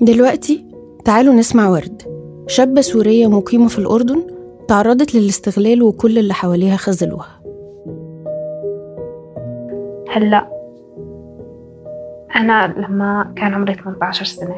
دلوقتي 0.00 0.64
تعالوا 1.04 1.34
نسمع 1.34 1.68
ورد. 1.68 2.02
شابة 2.46 2.80
سورية 2.80 3.26
مقيمة 3.26 3.68
في 3.68 3.78
الأردن 3.78 4.22
تعرضت 4.68 5.14
للاستغلال 5.14 5.82
وكل 5.82 6.18
اللي 6.18 6.34
حواليها 6.34 6.76
خذلوها. 6.76 7.40
هلا. 10.10 10.48
أنا 12.36 12.74
لما 12.76 13.32
كان 13.36 13.54
عمري 13.54 13.74
18 13.74 14.24
سنة 14.24 14.54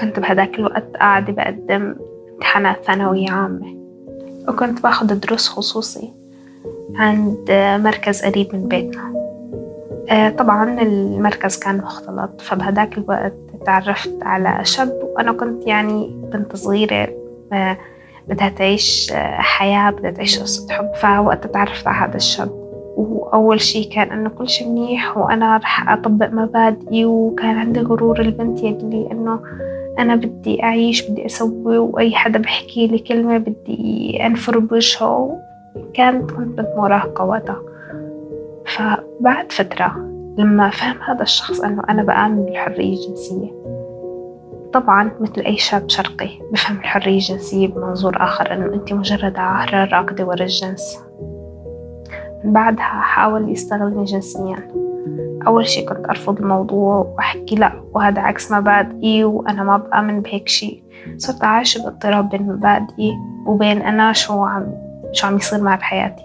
كنت 0.00 0.20
بهداك 0.20 0.58
الوقت 0.58 0.96
قاعدة 0.96 1.32
بقدم 1.32 1.94
امتحانات 2.32 2.84
ثانوية 2.84 3.30
عامة 3.30 3.78
وكنت 4.48 4.82
باخد 4.82 5.06
دروس 5.06 5.48
خصوصي 5.48 6.12
عند 6.94 7.50
مركز 7.84 8.22
قريب 8.22 8.54
من 8.54 8.68
بيتنا. 8.68 9.17
طبعا 10.38 10.82
المركز 10.82 11.58
كان 11.58 11.76
مختلط 11.78 12.40
فبهداك 12.40 12.98
الوقت 12.98 13.34
تعرفت 13.66 14.18
على 14.22 14.64
شاب 14.64 15.00
وأنا 15.02 15.32
كنت 15.32 15.66
يعني 15.66 16.10
بنت 16.32 16.56
صغيرة 16.56 17.08
آه، 17.52 17.78
بدها 18.28 18.48
تعيش 18.48 19.12
آه، 19.12 19.36
حياة 19.40 19.90
بدها 19.90 20.10
تعيش 20.10 20.38
قصة 20.38 20.72
حب 20.72 20.90
فوقت 20.94 21.46
تعرفت 21.46 21.86
على 21.86 22.10
هذا 22.10 22.16
الشاب. 22.16 22.50
وأول 22.96 23.60
شي 23.60 23.84
كان 23.84 24.10
إنه 24.12 24.28
كل 24.28 24.48
شي 24.48 24.64
منيح 24.64 25.18
وأنا 25.18 25.56
رح 25.56 25.90
أطبق 25.90 26.28
مبادئي 26.32 27.04
وكان 27.04 27.58
عندي 27.58 27.80
غرور 27.80 28.20
البنت 28.20 28.62
يلي 28.62 29.08
إنه 29.12 29.40
أنا 29.98 30.14
بدي 30.14 30.62
أعيش 30.62 31.10
بدي 31.10 31.26
أسوي 31.26 31.78
وأي 31.78 32.14
حدا 32.14 32.38
بحكي 32.38 32.86
لي 32.86 32.98
كلمة 32.98 33.38
بدي 33.38 34.18
أنفر 34.26 34.58
بوجهه. 34.58 35.40
كانت 35.94 36.30
كنت 36.30 36.58
بنت 36.58 36.68
مراهقة 36.76 37.24
وقتها. 37.24 37.62
فبعد 38.76 39.52
فترة 39.52 39.96
لما 40.38 40.70
فهم 40.70 41.02
هذا 41.02 41.22
الشخص 41.22 41.60
أنه 41.60 41.82
أنا 41.88 42.02
بآمن 42.02 42.44
بالحرية 42.44 42.96
الجنسية 42.96 43.58
طبعا 44.72 45.10
مثل 45.20 45.40
أي 45.40 45.56
شاب 45.56 45.90
شرقي 45.90 46.30
بفهم 46.52 46.78
الحرية 46.78 47.14
الجنسية 47.14 47.68
بمنظور 47.68 48.16
آخر 48.16 48.52
أنه 48.52 48.74
أنت 48.74 48.92
مجرد 48.92 49.36
عاهرة 49.36 49.84
راكدة 49.84 50.24
ورا 50.24 50.42
الجنس. 50.42 50.98
من 52.44 52.52
بعدها 52.52 52.82
حاول 52.84 53.52
يستغلني 53.52 54.04
جنسيا. 54.04 54.68
أول 55.46 55.66
شي 55.66 55.82
كنت 55.82 56.08
أرفض 56.08 56.38
الموضوع 56.38 56.96
وأحكي 56.96 57.54
لأ 57.54 57.72
وهذا 57.94 58.20
عكس 58.20 58.52
مبادئي 58.52 59.24
وأنا 59.24 59.62
ما 59.62 59.76
بآمن 59.76 60.20
بهيك 60.20 60.48
شي. 60.48 60.82
صرت 61.16 61.44
عايشة 61.44 61.82
باضطراب 61.82 62.28
بين 62.28 62.42
مبادئي 62.42 63.12
وبين 63.46 63.82
أنا 63.82 64.12
شو 64.12 64.44
عم 64.44 64.66
شو 65.12 65.26
عم 65.26 65.36
يصير 65.36 65.62
معي 65.62 65.76
بحياتي. 65.76 66.24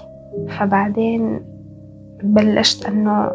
فبعدين 0.50 1.53
بلشت 2.24 2.86
أنه 2.86 3.32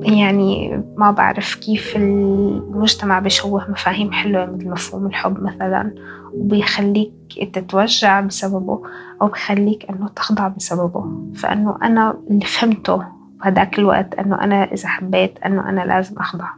يعني 0.00 0.82
ما 0.96 1.10
بعرف 1.10 1.54
كيف 1.54 1.96
المجتمع 1.96 3.18
بيشوه 3.18 3.70
مفاهيم 3.70 4.12
حلوة 4.12 4.46
مثل 4.46 4.68
مفهوم 4.70 5.06
الحب 5.06 5.42
مثلا 5.42 5.94
وبيخليك 6.34 7.12
تتوجع 7.52 8.20
بسببه 8.20 8.82
أو 9.22 9.26
بخليك 9.26 9.90
أنه 9.90 10.08
تخضع 10.08 10.48
بسببه. 10.48 11.04
فأنه 11.34 11.78
أنا 11.82 12.18
اللي 12.30 12.44
فهمته 12.44 13.04
بهداك 13.40 13.78
الوقت 13.78 14.14
أنه 14.14 14.44
أنا 14.44 14.64
إذا 14.64 14.88
حبيت 14.88 15.38
أنه 15.46 15.68
أنا 15.68 15.80
لازم 15.80 16.18
أخضع. 16.18 16.48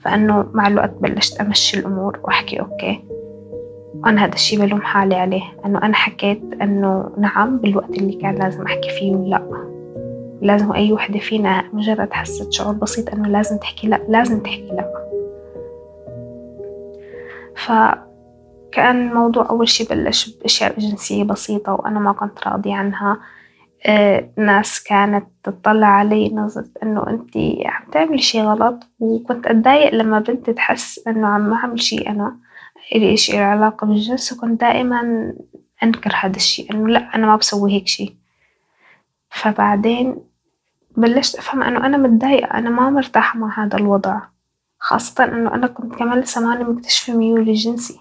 فأنه 0.00 0.46
مع 0.54 0.66
الوقت 0.66 0.94
بلشت 1.00 1.40
أمشي 1.40 1.78
الأمور 1.78 2.18
وأحكي 2.24 2.60
أوكي 2.60 3.04
وأنا 3.94 4.24
هذا 4.24 4.34
الشي 4.34 4.56
بلوم 4.56 4.80
حالي 4.80 5.14
عليه. 5.14 5.42
أنه 5.66 5.78
أنا 5.82 5.94
حكيت 5.94 6.42
أنه 6.62 7.10
نعم 7.18 7.58
بالوقت 7.58 7.90
اللي 7.90 8.12
كان 8.12 8.34
لازم 8.34 8.62
أحكي 8.62 8.88
فيه 8.98 9.12
ولا. 9.12 9.77
لازم 10.42 10.72
أي 10.72 10.92
وحدة 10.92 11.18
فينا 11.18 11.64
مجرد 11.72 12.12
حست 12.12 12.52
شعور 12.52 12.74
بسيط 12.74 13.14
إنه 13.14 13.28
لازم 13.28 13.58
تحكي 13.58 13.86
لأ 13.86 14.00
لازم 14.08 14.42
تحكي 14.42 14.68
لأ. 14.72 15.08
فكأن 17.56 19.08
الموضوع 19.08 19.50
أول 19.50 19.68
شي 19.68 19.84
بلش 19.84 20.36
بأشياء 20.36 20.80
جنسية 20.80 21.24
بسيطة 21.24 21.72
وأنا 21.72 22.00
ما 22.00 22.12
كنت 22.12 22.48
راضية 22.48 22.74
عنها 22.74 23.20
آه، 23.86 24.30
ناس 24.36 24.82
كانت 24.82 25.26
تطلع 25.42 25.86
علي 25.86 26.30
نظرة 26.34 26.68
إنه 26.82 27.06
أنت 27.08 27.36
عم 27.66 27.90
تعملي 27.92 28.18
شي 28.18 28.42
غلط 28.42 28.82
وكنت 29.00 29.46
أتضايق 29.46 29.94
لما 29.94 30.18
بنت 30.20 30.50
تحس 30.50 31.08
إنه 31.08 31.26
عم 31.26 31.52
أعمل 31.52 31.82
شي 31.82 31.98
أنا 32.08 32.36
إلي 32.94 33.14
إشي 33.14 33.38
علاقة 33.38 33.86
بالجنس 33.86 34.32
وكنت 34.32 34.60
دائما 34.60 35.32
أنكر 35.82 36.12
هذا 36.14 36.36
الشي 36.36 36.66
إنه 36.70 36.88
لأ 36.88 37.14
أنا 37.14 37.26
ما 37.26 37.36
بسوي 37.36 37.72
هيك 37.72 37.88
شي. 37.88 38.16
فبعدين 39.30 40.16
بلشت 40.98 41.36
أفهم 41.36 41.62
إنه 41.62 41.86
أنا 41.86 41.96
متضايقة 41.96 42.58
أنا 42.58 42.70
ما 42.70 42.90
مرتاحة 42.90 43.38
مع 43.38 43.64
هذا 43.64 43.76
الوضع 43.76 44.20
خاصة 44.78 45.24
إنه 45.24 45.54
أنا 45.54 45.66
كنت 45.66 45.94
كمان 45.94 46.20
لسه 46.20 46.40
ماني 46.40 46.64
مكتشفة 46.64 47.16
ميولي 47.16 47.50
الجنسي. 47.50 48.00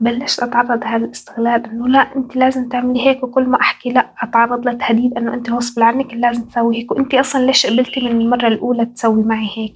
بلشت 0.00 0.42
أتعرض 0.42 0.84
هالاستغلال 0.84 1.64
إنه 1.64 1.88
لا 1.88 2.16
أنت 2.16 2.36
لازم 2.36 2.68
تعملي 2.68 3.06
هيك 3.06 3.22
وكل 3.22 3.44
ما 3.44 3.60
أحكي 3.60 3.90
لا 3.90 4.14
أتعرض 4.22 4.68
لتهديد 4.68 5.18
إنه 5.18 5.34
أنت 5.34 5.50
غصب 5.50 5.82
عنك 5.82 6.14
لازم 6.14 6.44
تسوي 6.44 6.76
هيك 6.76 6.92
وأنت 6.92 7.14
أصلا 7.14 7.46
ليش 7.46 7.66
قبلتي 7.66 8.00
من 8.00 8.20
المرة 8.20 8.46
الأولى 8.46 8.86
تسوي 8.86 9.22
معي 9.24 9.48
هيك؟ 9.56 9.74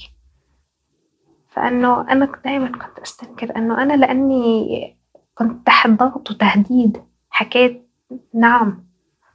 فإنه 1.49 2.11
أنا 2.11 2.29
دايما 2.45 2.69
كنت 2.69 2.99
أستنكر 3.03 3.57
إنه 3.57 3.83
أنا 3.83 3.93
لأني 3.93 4.97
كنت 5.35 5.67
تحت 5.67 5.91
ضغط 5.91 6.31
وتهديد 6.31 7.03
حكيت 7.31 7.91
نعم. 8.35 8.87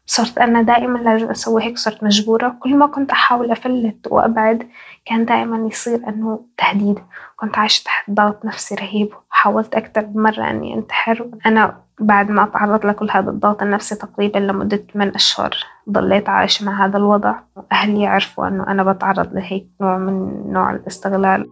صرت 0.06 0.38
أنا 0.38 0.62
دائما 0.62 0.98
لازم 0.98 1.30
أسوي 1.30 1.64
هيك 1.64 1.78
صرت 1.78 2.04
مجبورة. 2.04 2.56
كل 2.60 2.76
ما 2.76 2.88
كنت 2.88 3.12
أحاول 3.12 3.52
أفلت 3.52 4.08
وأبعد 4.10 4.68
كان 5.06 5.26
دائما 5.26 5.68
يصير 5.68 6.08
أنه 6.08 6.46
تهديد. 6.58 7.00
كنت 7.36 7.58
عايشة 7.58 7.84
تحت 7.84 8.12
ضغط 8.12 8.46
نفسي 8.46 8.76
رهيب 8.76 9.10
حاولت 9.30 9.76
أكثر 9.76 10.08
مرة 10.16 10.50
أني 10.50 10.74
أنتحر. 10.74 11.30
أنا 11.46 11.78
بعد 12.00 12.32
ما 12.32 12.46
تعرضت 12.46 12.86
لكل 12.86 13.12
هذا 13.12 13.30
الضغط 13.30 13.62
النفسي 13.62 13.96
تقريبا 13.96 14.40
لمدة 14.40 14.78
8 14.94 15.16
أشهر 15.16 15.58
ضليت 15.90 16.30
عايشة 16.30 16.66
مع 16.66 16.86
هذا 16.86 16.98
الوضع. 16.98 17.36
وأهلي 17.56 18.08
عرفوا 18.08 18.48
أنه 18.48 18.68
أنا 18.68 18.84
بتعرض 18.94 19.34
لهيك 19.34 19.68
نوع 19.82 19.98
من 19.98 20.44
نوع 20.54 20.72
الاستغلال. 20.72 21.50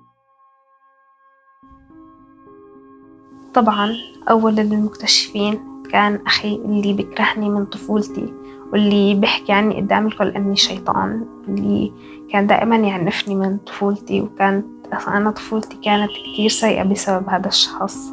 طبعا 3.54 3.96
أول 4.30 4.60
المكتشفين 4.60 5.79
كان 5.92 6.20
أخي 6.26 6.56
اللي 6.56 6.94
بيكرهني 6.94 7.50
من 7.50 7.66
طفولتي 7.66 8.34
واللي 8.74 9.16
بيحكي 9.16 9.54
عني 9.54 9.82
قدام 9.82 10.08
الكل 10.08 10.28
إني 10.28 10.56
شيطان 10.56 11.26
اللي 11.48 11.94
كان 12.30 12.48
دائما 12.48 12.76
يعنفني 12.76 13.36
من 13.36 13.58
طفولتي 13.58 14.22
وكانت 14.22 14.66
أنا 15.08 15.32
طفولتي 15.32 15.78
كانت 15.84 16.12
كتير 16.12 16.50
سيئة 16.50 16.84
بسبب 16.84 17.30
هذا 17.30 17.48
الشخص 17.48 18.10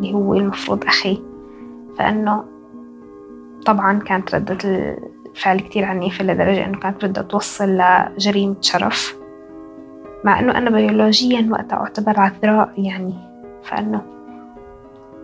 اللي 0.00 0.14
هو 0.14 0.34
المفروض 0.34 0.84
أخي. 0.84 1.22
فإنه 1.98 2.44
طبعا 3.66 3.98
كانت 3.98 4.34
ردة 4.34 4.58
الفعل 5.26 5.60
كتير 5.60 5.84
عنيفة 5.84 6.24
لدرجة 6.24 6.64
إنه 6.64 6.78
كانت 6.78 7.04
بدها 7.04 7.22
توصل 7.22 7.68
لجريمة 7.68 8.56
شرف. 8.60 9.16
مع 10.24 10.40
إنه 10.40 10.58
أنا 10.58 10.70
بيولوجيا 10.70 11.48
وقتها 11.50 11.76
أعتبر 11.76 12.20
عذراء 12.20 12.72
يعني 12.78 13.14
فإنه 13.62 14.02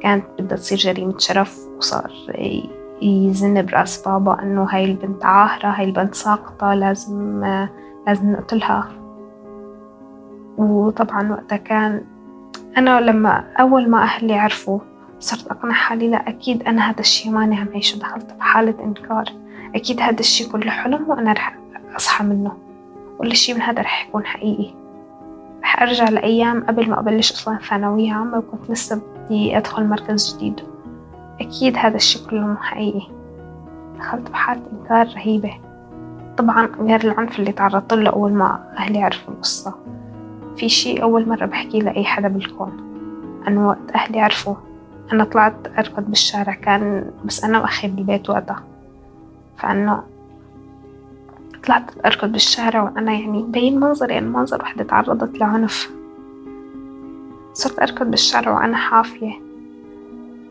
كانت 0.03 0.25
بدها 0.39 0.59
تصير 0.59 0.79
جريمة 0.79 1.19
شرف 1.19 1.59
وصار 1.77 2.13
يزن 3.03 3.67
برأس 3.67 4.03
بابا 4.03 4.43
إنه 4.43 4.65
هاي 4.65 4.85
البنت 4.85 5.25
عاهرة 5.25 5.69
هاي 5.69 5.85
البنت 5.85 6.15
ساقطة 6.15 6.75
لازم 6.75 7.45
لازم 8.07 8.33
نقتلها. 8.33 8.89
وطبعا 10.59 11.33
وقتها 11.33 11.57
كان 11.57 12.05
أنا 12.77 13.01
لما 13.01 13.45
أول 13.61 13.91
ما 13.91 14.03
أهلي 14.03 14.35
عرفوا 14.35 14.79
صرت 15.21 15.49
أقنع 15.49 15.73
حالي 15.73 16.09
لا 16.09 16.29
أكيد 16.29 16.63
أنا 16.63 16.91
هذا 16.91 17.01
الشي 17.01 17.31
ماني 17.31 17.57
عم 17.57 17.69
عيشه 17.75 17.99
دخلت 17.99 18.33
بحالة 18.33 18.85
إنكار. 18.85 19.25
أكيد 19.75 20.01
هذا 20.01 20.21
الشي 20.21 20.49
كله 20.49 20.71
حلم 20.71 21.11
وأنا 21.11 21.33
رح 21.33 21.57
أصحى 21.97 22.25
منه. 22.25 22.53
ولا 23.19 23.35
شي 23.35 23.55
من 23.55 23.63
هذا 23.63 23.83
رح 23.83 24.09
يكون 24.09 24.27
حقيقي. 24.27 24.86
أرجع 25.81 26.09
لأيام 26.09 26.65
قبل 26.65 26.91
ما 26.91 27.01
أبلش 27.01 27.33
أصلا 27.33 27.59
ثانوية 27.59 28.13
عامة 28.13 28.39
وكنت 28.39 28.71
لسه 28.71 29.03
بدي 29.17 29.57
أدخل 29.57 29.85
مركز 29.85 30.37
جديد. 30.37 30.61
أكيد 31.41 31.77
هذا 31.77 31.97
الشي 31.97 32.27
كله 32.27 32.47
مو 32.47 32.57
حقيقي. 32.57 33.09
دخلت 33.99 34.31
بحالة 34.31 34.63
إنكار 34.73 35.07
رهيبة. 35.15 35.55
طبعا 36.37 36.69
غير 36.81 37.01
العنف 37.05 37.39
اللي 37.39 37.53
تعرضت 37.53 37.95
له 37.95 38.11
أول 38.11 38.33
ما 38.33 38.73
أهلي 38.79 39.03
عرفوا 39.03 39.35
القصة. 39.35 39.75
في 40.57 40.69
شي 40.69 41.03
أول 41.03 41.29
مرة 41.29 41.47
بحكي 41.47 41.79
لأي 41.79 42.05
حدا 42.05 42.29
بالكون. 42.29 42.73
أنه 43.49 43.69
وقت 43.69 43.91
أهلي 43.95 44.21
عرفوا 44.21 44.55
أنا 45.13 45.25
طلعت 45.25 45.55
أركض 45.79 46.03
بالشارع 46.09 46.55
كان 46.55 47.11
بس 47.25 47.45
أنا 47.45 47.61
وأخي 47.61 47.89
بالبيت 47.89 48.31
وقتها. 48.31 48.63
فأنه 49.59 50.03
طلعت 51.67 52.07
أركض 52.07 52.33
بالشارع 52.33 52.83
وأنا 52.83 53.13
يعني 53.13 53.39
مبين 53.39 53.81
منظري 53.81 54.15
يعني 54.15 54.27
منظر 54.27 54.63
وحدة 54.63 54.85
تعرضت 54.85 55.39
لعنف. 55.39 55.91
صرت 57.53 57.79
أركض 57.79 58.11
بالشارع 58.11 58.55
وأنا 58.55 58.77
حافية. 58.77 59.33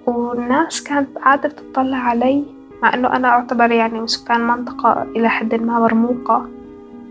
والناس 0.06 0.84
كانت 0.84 1.18
قاعدة 1.18 1.50
تطلع 1.50 1.98
علي 1.98 2.44
مع 2.84 2.94
أنه 2.94 3.16
أنا 3.16 3.28
أعتبر 3.28 3.72
يعني 3.72 4.00
من 4.00 4.08
سكان 4.08 4.48
منطقة 4.48 5.04
إلى 5.16 5.30
حد 5.30 5.56
ما 5.56 5.80
مرموقة. 5.80 6.50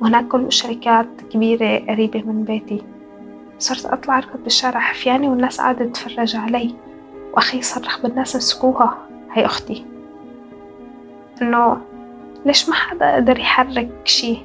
وهناك 0.01 0.29
كل 0.29 0.53
شركات 0.53 1.09
كبيرة 1.31 1.79
قريبة 1.89 2.23
من 2.23 2.45
بيتي. 2.45 2.83
صرت 3.59 3.87
أطلع 3.87 4.19
أركض 4.19 4.43
بالشارع 4.45 4.81
حفياني 4.81 5.29
والناس 5.29 5.61
قاعدة 5.61 5.85
تتفرج 5.85 6.37
علي. 6.37 6.75
وأخي 7.33 7.63
صرخ 7.63 8.03
بالناس 8.03 8.37
مسكوها 8.37 8.99
هي 9.33 9.45
أختي. 9.45 9.85
إنه 11.43 11.81
ليش 12.45 12.69
ما 12.69 12.75
حدا 12.75 13.15
قدر 13.15 13.39
يحرك 13.39 13.91
شي 14.05 14.37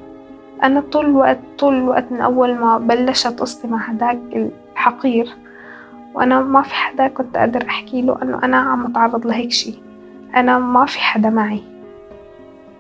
أنا 0.64 0.82
طول 0.82 1.06
الوقت 1.06 1.40
طول 1.60 1.76
الوقت 1.76 2.06
من 2.12 2.22
أول 2.22 2.56
ما 2.56 2.78
بلشت 2.78 3.40
قصتي 3.40 3.68
مع 3.68 3.78
هداك 3.78 4.20
الحقير 4.76 5.30
وأنا 6.14 6.42
ما 6.42 6.62
في 6.62 6.76
حدا 6.76 7.08
كنت 7.08 7.38
أقدر 7.38 7.66
أحكي 7.70 8.02
له 8.02 8.22
إنه 8.22 8.40
أنا 8.44 8.58
عم 8.58 8.86
أتعرض 8.86 9.28
لهيك 9.28 9.52
شي 9.52 9.74
أنا 10.36 10.60
ما 10.60 10.86
في 10.86 11.00
حدا 11.00 11.30
معي. 11.30 11.62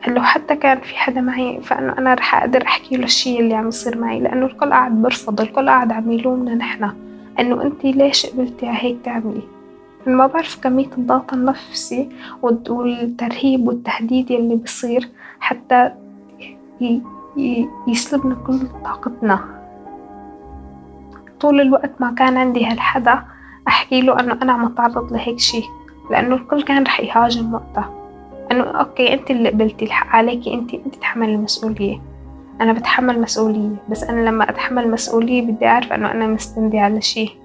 لو 0.08 0.22
حتى 0.22 0.56
كان 0.56 0.80
في 0.80 0.98
حدا 0.98 1.22
معي 1.22 1.62
فإنه 1.62 1.98
أنا 1.98 2.14
رح 2.14 2.36
أقدر 2.36 2.64
أحكي 2.64 2.98
له 2.98 3.04
الشي 3.04 3.40
اللي 3.40 3.56
عم 3.56 3.68
يصير 3.68 3.98
معي 3.98 4.20
لأنه 4.20 4.46
الكل 4.46 4.70
قاعد 4.70 4.92
برفض 5.02 5.42
الكل 5.42 5.70
قاعد 5.70 5.92
عم 5.92 6.12
يلومنا 6.12 6.56
نحنا 6.56 6.96
إنه 7.40 7.62
أنتي 7.62 7.92
ليش 7.92 8.26
قبلتي 8.26 8.68
هيك 8.70 8.98
تعملي؟ 9.04 9.59
ما 10.08 10.28
بعرف 10.28 10.60
كمية 10.64 10.90
الضغط 10.98 11.34
النفسي 11.34 12.10
والترهيب 12.42 13.68
والتهديد 13.68 14.32
يلي 14.32 14.56
بصير 14.56 15.10
حتى 15.40 15.92
يسلبنا 17.88 18.36
كل 18.48 18.60
طاقتنا. 18.86 19.40
طول 21.40 21.62
الوقت 21.62 21.92
ما 22.00 22.12
كان 22.12 22.38
عندي 22.38 22.66
هالحدا 22.66 23.24
أحكي 23.68 24.02
له 24.02 24.20
إنه 24.20 24.38
أنا 24.42 24.54
عم 24.54 24.66
أتعرض 24.66 25.14
لهيك 25.14 25.40
شي 25.40 25.64
لأنه 26.12 26.36
الكل 26.36 26.64
كان 26.64 26.84
رح 26.84 27.00
يهاجم 27.00 27.54
وقتها 27.54 27.90
إنه 28.52 28.64
أوكي 28.64 29.14
أنت 29.14 29.32
اللي 29.32 29.50
قبلتي 29.50 29.86
الحق 29.86 30.08
عليكي 30.08 30.54
أنت 30.54 30.74
أنت 30.74 30.96
تحمل 30.96 31.30
المسؤولية. 31.30 32.02
أنا 32.62 32.74
بتحمل 32.74 33.22
مسؤولية 33.22 33.76
بس 33.90 34.04
أنا 34.04 34.30
لما 34.30 34.50
أتحمل 34.50 34.92
مسؤولية 34.92 35.42
بدي 35.42 35.68
أعرف 35.68 35.94
إنه 35.94 36.12
أنا 36.12 36.28
مستندي 36.28 36.80
على 36.80 37.02
شي. 37.02 37.39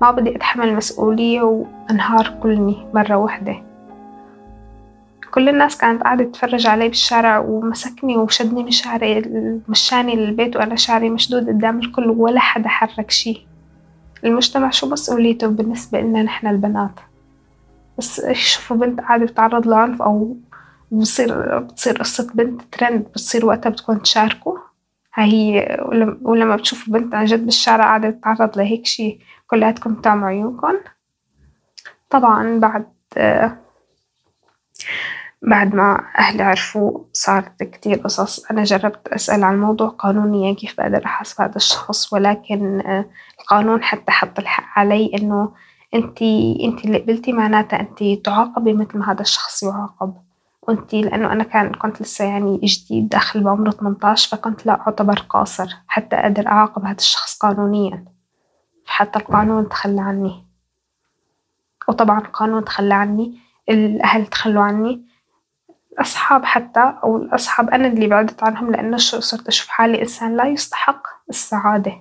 ما 0.00 0.10
بدي 0.10 0.36
أتحمل 0.36 0.68
المسؤولية 0.68 1.42
وأنهار 1.42 2.38
كلني 2.42 2.86
مرة 2.94 3.16
واحدة. 3.16 3.62
كل 5.30 5.48
الناس 5.48 5.78
كانت 5.78 6.02
قاعدة 6.02 6.24
تتفرج 6.24 6.66
علي 6.66 6.88
بالشارع 6.88 7.38
ومسكني 7.38 8.16
وشدني 8.16 8.64
من 8.64 8.70
شعري 8.70 9.22
مشاني 9.68 10.16
للبيت 10.16 10.56
وأنا 10.56 10.76
شعري 10.76 11.10
مشدود 11.10 11.48
قدام 11.48 11.78
الكل 11.78 12.10
ولا 12.10 12.40
حدا 12.40 12.68
حرك 12.68 13.10
شي. 13.10 13.46
المجتمع 14.24 14.70
شو 14.70 14.88
مسؤوليته 14.88 15.46
بالنسبة 15.46 16.00
لنا 16.00 16.22
نحن 16.22 16.46
البنات؟ 16.46 17.00
بس 17.98 18.18
يشوفوا 18.18 18.76
بنت 18.76 19.00
قاعدة 19.00 19.24
بتتعرض 19.24 19.66
لعنف 19.66 20.02
أو 20.02 20.36
بصير 20.90 21.58
بتصير 21.58 21.98
قصة 21.98 22.30
بنت 22.34 22.62
ترند 22.72 23.00
بتصير 23.00 23.46
وقتها 23.46 23.70
بتكون 23.70 24.02
تشاركوا؟ 24.02 24.58
هي 25.14 25.76
ولما 26.22 26.56
بتشوفوا 26.56 26.92
بنت 26.92 27.14
عن 27.14 27.24
جد 27.24 27.44
بالشارع 27.44 27.84
قاعدة 27.84 28.10
تتعرض 28.10 28.58
لهيك 28.58 28.86
شي 28.86 29.18
كلياتكم 29.50 29.94
تعموا 29.94 30.28
عيونكم. 30.28 30.74
طبعا 32.10 32.60
بعد 32.60 32.86
بعد 35.42 35.74
ما 35.74 36.04
أهلي 36.18 36.42
عرفوا 36.42 37.00
صارت 37.12 37.62
كتير 37.62 37.96
قصص 37.96 38.50
أنا 38.50 38.64
جربت 38.64 39.08
أسأل 39.08 39.44
عن 39.44 39.60
موضوع 39.60 39.88
قانونيا 39.88 40.54
كيف 40.54 40.76
بقدر 40.78 41.04
أحاسب 41.04 41.42
هذا 41.42 41.56
الشخص؟ 41.56 42.12
ولكن 42.12 42.82
القانون 43.40 43.82
حتى 43.82 44.12
حط 44.12 44.38
الحق 44.38 44.78
علي 44.78 45.10
إنه 45.14 45.52
أنتي 45.94 46.58
أنتي 46.64 46.84
اللي 46.84 46.98
قبلتي 46.98 47.32
معناتها 47.32 47.80
أنتي 47.80 48.16
تعاقبي 48.16 48.72
مثل 48.72 48.98
ما 48.98 49.12
هذا 49.12 49.20
الشخص 49.20 49.62
يعاقب. 49.62 50.14
وأنتي 50.62 51.02
لأنه 51.02 51.32
أنا 51.32 51.44
كان 51.44 51.72
كنت 51.72 52.02
لسه 52.02 52.24
يعني 52.24 52.60
جديد 52.64 53.08
داخل 53.08 53.44
بعمر 53.44 53.70
18 53.70 54.36
فكنت 54.36 54.66
لا 54.66 54.80
أعتبر 54.80 55.18
قاصر 55.28 55.76
حتى 55.88 56.16
أقدر 56.16 56.46
أعاقب 56.46 56.84
هذا 56.84 56.96
الشخص 56.96 57.38
قانونيا. 57.38 58.04
حتى 58.90 59.18
القانون 59.18 59.68
تخلى 59.68 60.00
عني. 60.00 60.46
وطبعا 61.88 62.18
القانون 62.18 62.64
تخلى 62.64 62.94
عني 62.94 63.38
الأهل 63.68 64.26
تخلوا 64.26 64.62
عني 64.62 65.06
الأصحاب 65.92 66.44
حتى 66.44 66.94
أو 67.04 67.16
الأصحاب 67.16 67.70
أنا 67.70 67.86
اللي 67.86 68.06
بعدت 68.06 68.42
عنهم 68.42 68.70
لأنه 68.70 68.96
صرت 68.96 69.48
أشوف 69.48 69.68
حالي 69.68 70.02
إنسان 70.02 70.36
لا 70.36 70.44
يستحق 70.48 71.02
السعادة. 71.30 71.92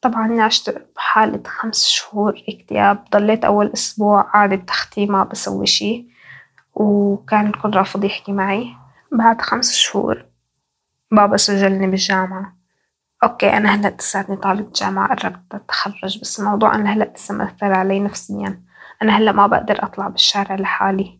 طبعا 0.00 0.42
عشت 0.42 0.86
بحالة 0.96 1.42
خمس 1.46 1.86
شهور 1.86 2.42
اكتئاب 2.48 3.04
ضليت 3.12 3.44
أول 3.44 3.72
أسبوع 3.74 4.20
قاعدة 4.20 4.56
بتختي 4.56 5.06
ما 5.06 5.24
بسوي 5.24 5.66
شي 5.66 6.06
وكان 6.74 7.46
الكل 7.46 7.76
رافض 7.76 8.04
يحكي 8.04 8.32
معي. 8.32 8.76
بعد 9.12 9.40
خمس 9.40 9.72
شهور 9.72 10.24
بابا 11.10 11.36
سجلني 11.36 11.86
بالجامعة. 11.86 12.57
أوكي 13.24 13.56
أنا 13.56 13.74
هلأ 13.74 13.88
لساتني 13.88 14.36
طالبة 14.36 14.70
جامعة 14.74 15.14
قربت 15.14 15.54
أتخرج 15.54 16.20
بس 16.20 16.40
الموضوع 16.40 16.74
أنا 16.74 16.90
هلأ 16.90 17.12
لسه 17.16 17.34
مأثر 17.34 17.72
علي 17.72 18.00
نفسيا. 18.00 18.62
أنا 19.02 19.12
هلأ 19.12 19.32
ما 19.32 19.46
بقدر 19.46 19.84
أطلع 19.84 20.08
بالشارع 20.08 20.56
لحالي. 20.56 21.18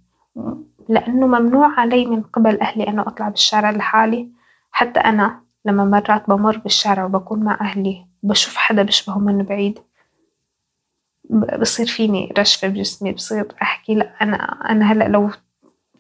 لأنه 0.89 1.27
ممنوع 1.27 1.81
علي 1.81 2.07
من 2.07 2.23
قبل 2.23 2.61
أهلي 2.61 2.89
إنه 2.89 3.03
أطلع 3.03 3.29
بالشارع 3.29 3.71
لحالي. 3.71 4.29
حتى 4.71 5.01
أنا 5.01 5.41
لما 5.65 5.85
مرات 5.85 6.29
بمر 6.29 6.59
بالشارع 6.59 7.05
وبكون 7.05 7.45
مع 7.45 7.59
أهلي 7.61 8.07
وبشوف 8.23 8.57
حدا 8.57 8.83
بشبهه 8.83 9.19
من 9.19 9.43
بعيد 9.43 9.79
بصير 11.61 11.87
فيني 11.87 12.35
رشفة 12.39 12.69
بجسمي 12.69 13.13
بصير 13.13 13.55
أحكي 13.63 13.95
لأ 13.95 14.23
أنا 14.23 14.37
أنا 14.71 14.93
هلأ 14.93 15.05
لو 15.09 15.31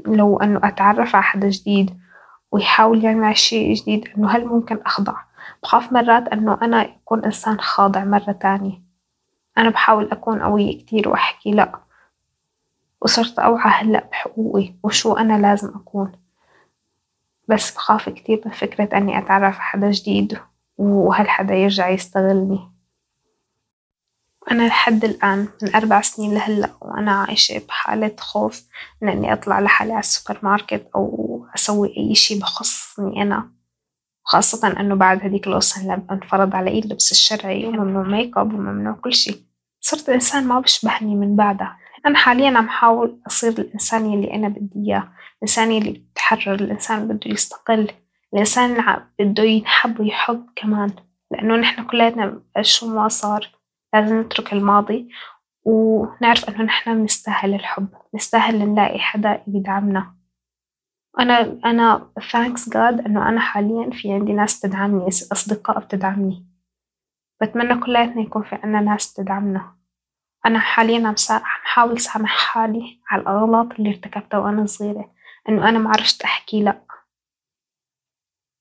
لو 0.06 0.36
إنه 0.36 0.60
أتعرف 0.64 1.14
على 1.14 1.24
حدا 1.24 1.48
جديد 1.48 1.98
ويحاول 2.52 3.04
يعمل 3.04 3.36
شيء 3.36 3.74
جديد 3.74 4.08
إنه 4.16 4.30
هل 4.30 4.46
ممكن 4.46 4.78
أخضع؟ 4.86 5.27
بخاف 5.62 5.92
مرات 5.92 6.28
إنه 6.28 6.58
أنا 6.62 6.82
أكون 6.82 7.24
إنسان 7.24 7.60
خاضع 7.60 8.04
مرة 8.04 8.32
تانية. 8.32 8.82
أنا 9.58 9.70
بحاول 9.70 10.10
أكون 10.10 10.42
قوية 10.42 10.78
كتير 10.78 11.08
وأحكي 11.08 11.50
لأ 11.50 11.80
وصرت 13.00 13.38
أوعى 13.38 13.70
هلأ 13.70 14.08
بحقوقي 14.10 14.74
وشو 14.82 15.12
أنا 15.12 15.38
لازم 15.38 15.68
أكون. 15.68 16.12
بس 17.48 17.74
بخاف 17.74 18.08
كتير 18.08 18.42
من 18.46 18.52
فكرة 18.52 18.96
أني 18.96 19.18
أتعرف 19.18 19.54
على 19.54 19.64
حدا 19.64 19.90
جديد 19.90 20.38
وهالحدا 20.78 21.54
يرجع 21.54 21.88
يستغلني. 21.88 22.70
أنا 24.50 24.62
لحد 24.68 25.04
الآن 25.04 25.48
من 25.62 25.74
أربع 25.74 26.00
سنين 26.00 26.34
لهلأ 26.34 26.70
وأنا 26.80 27.12
عايشة 27.12 27.62
بحالة 27.68 28.16
خوف 28.18 28.64
من 29.02 29.08
إني 29.08 29.32
أطلع 29.32 29.60
لحالي 29.60 29.92
على 29.92 30.00
السوبر 30.00 30.38
ماركت 30.42 30.90
أو 30.94 31.46
أسوي 31.54 31.96
أي 31.96 32.14
شي 32.14 32.38
بخصني 32.38 33.22
أنا. 33.22 33.57
خاصة 34.28 34.80
إنه 34.80 34.94
بعد 34.94 35.24
هديك 35.24 35.46
القصة 35.46 36.02
أنفرض 36.10 36.54
علي 36.54 36.78
اللبس 36.78 37.12
الشرعي 37.12 37.66
وممنوع 37.66 38.02
make 38.02 38.38
up 38.38 38.54
وممنوع 38.54 38.92
كل 38.92 39.12
شي 39.12 39.48
صرت 39.80 40.08
إنسان 40.08 40.46
ما 40.46 40.60
بيشبهني 40.60 41.14
من 41.14 41.36
بعدها. 41.36 41.76
أنا 42.06 42.18
حاليا 42.18 42.58
عم 42.58 42.68
حاول 42.68 43.20
أصير 43.26 43.52
الإنسان 43.58 44.12
يلي 44.12 44.34
أنا 44.34 44.48
بدي 44.48 44.86
إياه 44.86 45.08
الإنسان 45.36 45.72
يلي 45.72 45.90
بتحرر 45.90 46.54
الإنسان 46.54 47.02
اللي 47.02 47.14
بده 47.14 47.30
يستقل 47.30 47.90
الإنسان 48.34 48.70
اللي 48.70 49.02
بده 49.20 49.42
ينحب 49.42 50.00
ويحب 50.00 50.46
كمان. 50.56 50.90
لأنه 51.30 51.56
نحن 51.56 51.84
كلياتنا 51.84 52.42
شو 52.60 52.94
ما 52.94 53.08
صار؟ 53.08 53.48
لازم 53.94 54.20
نترك 54.20 54.52
الماضي 54.52 55.08
ونعرف 55.64 56.48
إنه 56.48 56.62
نحن 56.62 56.94
بنستاهل 57.00 57.54
الحب 57.54 57.88
نستاهل 58.14 58.58
نلاقي 58.58 58.98
حدا 58.98 59.42
يدعمنا. 59.46 60.17
أنا 61.18 61.60
أنا 61.64 62.10
thanks 62.20 62.70
God 62.70 63.06
إنه 63.06 63.28
أنا 63.28 63.40
حاليا 63.40 63.90
في 63.90 64.12
عندي 64.12 64.32
ناس 64.32 64.60
تدعمني 64.60 65.08
أصدقاء 65.08 65.80
بتدعمني. 65.80 66.46
بتمنى 67.42 67.80
كلياتنا 67.80 68.22
يكون 68.22 68.42
في 68.42 68.54
عنا 68.54 68.80
ناس 68.80 69.12
تدعمنا. 69.12 69.74
أنا 70.46 70.58
حاليا 70.58 71.08
عم 71.08 71.14
حاول 71.42 72.00
سامح 72.00 72.36
حالي 72.36 73.00
على 73.10 73.22
الأغلاط 73.22 73.72
اللي 73.72 73.90
ارتكبتها 73.90 74.38
وأنا 74.38 74.66
صغيرة 74.66 75.12
إنه 75.48 75.68
أنا 75.68 75.78
معرفت 75.78 76.22
أحكي 76.22 76.62
لأ. 76.62 76.80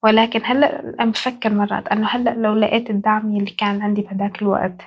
ولكن 0.03 0.41
هلأ 0.45 0.95
عم 0.99 1.11
بفكر 1.11 1.49
مرات 1.49 1.87
إنه 1.87 2.07
هلأ 2.07 2.29
لو 2.29 2.53
لقيت 2.53 2.89
الدعم 2.89 3.37
اللي 3.37 3.51
كان 3.51 3.81
عندي 3.81 4.01
بهداك 4.01 4.41
الوقت 4.41 4.81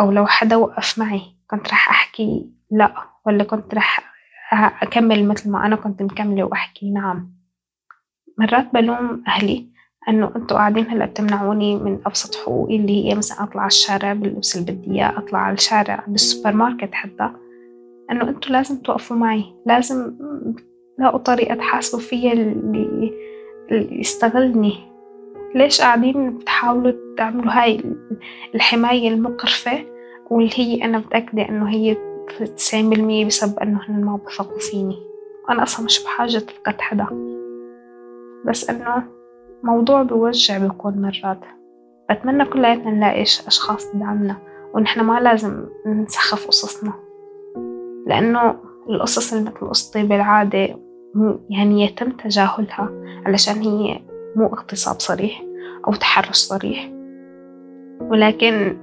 أو 0.00 0.10
لو 0.10 0.26
حدا 0.26 0.56
وقف 0.56 0.98
معي 0.98 1.22
كنت 1.50 1.68
راح 1.68 1.88
أحكي 1.90 2.50
لا 2.70 2.94
ولا 3.26 3.44
كنت 3.44 3.74
رح 3.74 4.17
أكمل 4.52 5.28
مثل 5.28 5.50
ما 5.50 5.66
أنا 5.66 5.76
كنت 5.76 6.02
مكملة 6.02 6.44
وأحكي. 6.44 6.90
نعم. 6.90 7.38
مرات 8.38 8.74
بلوم 8.74 9.22
أهلي 9.28 9.68
إنه 10.08 10.32
أنتوا 10.36 10.56
قاعدين 10.56 10.90
هلأ 10.90 11.06
بتمنعوني 11.06 11.76
من 11.76 11.98
أبسط 12.06 12.34
حقوقي 12.34 12.76
اللي 12.76 13.04
هي 13.04 13.14
مثلا 13.14 13.42
أطلع 13.42 13.60
على 13.60 13.68
الشارع 13.68 14.12
باللبس 14.12 14.56
اللي 14.56 14.72
بدي 14.72 14.90
إياه 14.90 15.18
أطلع 15.18 15.38
على 15.38 15.54
الشارع 15.54 16.04
بالسوبر 16.08 16.52
ماركت 16.52 16.94
حتى. 16.94 17.30
إنه 18.10 18.28
أنتوا 18.28 18.52
لازم 18.52 18.76
توقفوا 18.76 19.16
معي. 19.16 19.44
لازم 19.66 20.14
تلاقوا 20.96 21.18
طريقة 21.18 21.54
تحاسبوا 21.54 22.00
فيها 22.00 22.32
اللي, 22.32 23.12
اللي 23.70 24.00
يستغلني. 24.00 24.74
ليش 25.54 25.80
قاعدين 25.80 26.38
بتحاولوا 26.38 26.92
تعملوا 27.16 27.52
هاي 27.52 27.80
الحماية 28.54 29.08
المقرفة؟ 29.08 29.84
واللي 30.30 30.50
هي 30.54 30.84
أنا 30.84 30.98
متأكدة 30.98 31.48
إنه 31.48 31.70
هي 31.70 31.96
تسعين 32.56 32.90
بالمية 32.90 33.26
بسبب 33.26 33.58
إنه 33.58 33.80
هن 33.88 34.04
ما 34.04 34.16
بثقوا 34.16 34.58
فيني. 34.58 34.98
أنا 35.50 35.62
أصلا 35.62 35.84
مش 35.84 36.04
بحاجة 36.04 36.38
تفقد 36.38 36.80
حدا. 36.80 37.06
بس 38.46 38.70
إنه 38.70 39.02
موضوع 39.62 40.02
بوجع 40.02 40.58
بيكون 40.58 41.02
مرات. 41.02 41.40
بتمنى 42.10 42.44
كلياتنا 42.44 42.90
نلاقي 42.90 43.22
أشخاص 43.22 43.92
تدعمنا 43.92 44.36
ونحن 44.74 45.00
ما 45.00 45.20
لازم 45.20 45.66
نسخف 45.86 46.46
قصصنا. 46.46 46.92
لأنه 48.06 48.56
القصص 48.88 49.32
اللي 49.32 49.50
مثل 49.50 49.68
قصتي 49.68 50.02
بالعادة 50.02 50.78
يعني 51.50 51.84
يتم 51.84 52.10
تجاهلها 52.10 52.90
علشان 53.26 53.54
هي 53.54 54.00
مو 54.36 54.46
اغتصاب 54.46 55.00
صريح 55.00 55.42
أو 55.86 55.92
تحرش 55.92 56.36
صريح. 56.36 56.90
ولكن 58.00 58.76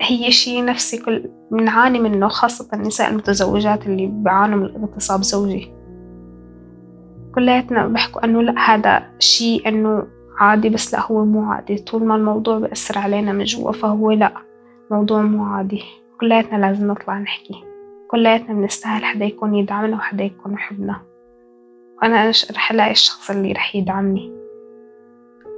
هي 0.00 0.30
شيء 0.30 0.64
نفسي 0.64 0.98
كل 0.98 1.30
بنعاني 1.50 1.98
منه 2.00 2.28
خاصة 2.28 2.68
النساء 2.72 3.10
المتزوجات 3.10 3.86
اللي 3.86 4.06
بيعانوا 4.06 4.58
من 4.58 4.82
اغتصاب 4.82 5.22
زوجي. 5.22 5.72
كلياتنا 7.34 7.86
بيحكوا 7.86 8.24
إنه 8.24 8.42
لا 8.42 8.58
هذا 8.58 9.02
شيء 9.18 9.68
إنه 9.68 10.06
عادي 10.38 10.68
بس 10.68 10.94
لا 10.94 11.00
هو 11.06 11.24
مو 11.24 11.52
عادي. 11.52 11.78
طول 11.78 12.04
ما 12.04 12.16
الموضوع 12.16 12.58
بيأثر 12.58 12.98
علينا 12.98 13.32
من 13.32 13.44
جوا 13.44 13.72
فهو 13.72 14.10
لا 14.10 14.32
موضوع 14.90 15.22
مو 15.22 15.44
عادي. 15.44 15.82
كلياتنا 16.20 16.56
لازم 16.58 16.86
نطلع 16.86 17.18
نحكي. 17.18 17.64
كلياتنا 18.10 18.54
بنستاهل 18.54 19.04
حدا 19.04 19.24
يكون 19.24 19.54
يدعمنا 19.54 19.96
وحدا 19.96 20.24
يكون 20.24 20.52
يحبنا. 20.52 21.00
وأنا 22.02 22.32
رح 22.50 22.72
ألاقي 22.72 22.90
الشخص 22.90 23.30
اللي 23.30 23.52
رح 23.52 23.76
يدعمني. 23.76 24.32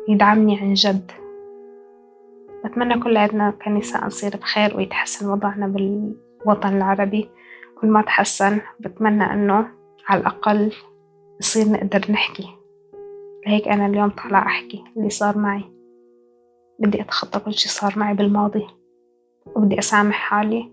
يدعمني 0.08 0.58
عن 0.60 0.74
جد. 0.74 1.10
بتمنى 2.64 3.00
كلياتنا 3.00 3.50
كنساء 3.50 4.06
نصير 4.06 4.36
بخير 4.36 4.76
ويتحسن 4.76 5.30
وضعنا 5.30 5.66
بالوطن 5.66 6.76
العربي. 6.76 7.28
كل 7.80 7.86
ما 7.86 8.02
تحسن 8.02 8.60
بتمنى 8.80 9.24
أنه 9.24 9.68
على 10.08 10.20
الأقل 10.20 10.72
نصير 11.40 11.68
نقدر 11.72 12.12
نحكي. 12.12 12.48
لهيك 13.46 13.68
أنا 13.68 13.86
اليوم 13.86 14.10
طالعة 14.10 14.46
أحكي 14.46 14.84
اللي 14.96 15.10
صار 15.10 15.38
معي. 15.38 15.64
بدي 16.78 17.00
أتخطى 17.00 17.40
كل 17.40 17.54
شي 17.54 17.68
صار 17.68 17.92
معي 17.96 18.14
بالماضي. 18.14 18.66
وبدي 19.56 19.78
أسامح 19.78 20.14
حالي. 20.14 20.72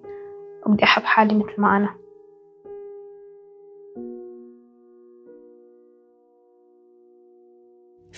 وبدي 0.66 0.84
أحب 0.84 1.04
حالي 1.04 1.36
مثل 1.36 1.62
ما 1.62 1.78
أنا. 1.78 1.90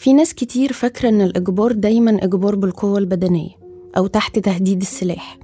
في 0.01 0.13
ناس 0.13 0.33
كتير 0.33 0.73
فاكرة 0.73 1.09
إن 1.09 1.21
الإجبار 1.21 1.71
دايما 1.71 2.23
إجبار 2.23 2.55
بالقوة 2.55 2.97
البدنية 2.97 3.49
أو 3.97 4.07
تحت 4.07 4.39
تهديد 4.39 4.81
السلاح. 4.81 5.37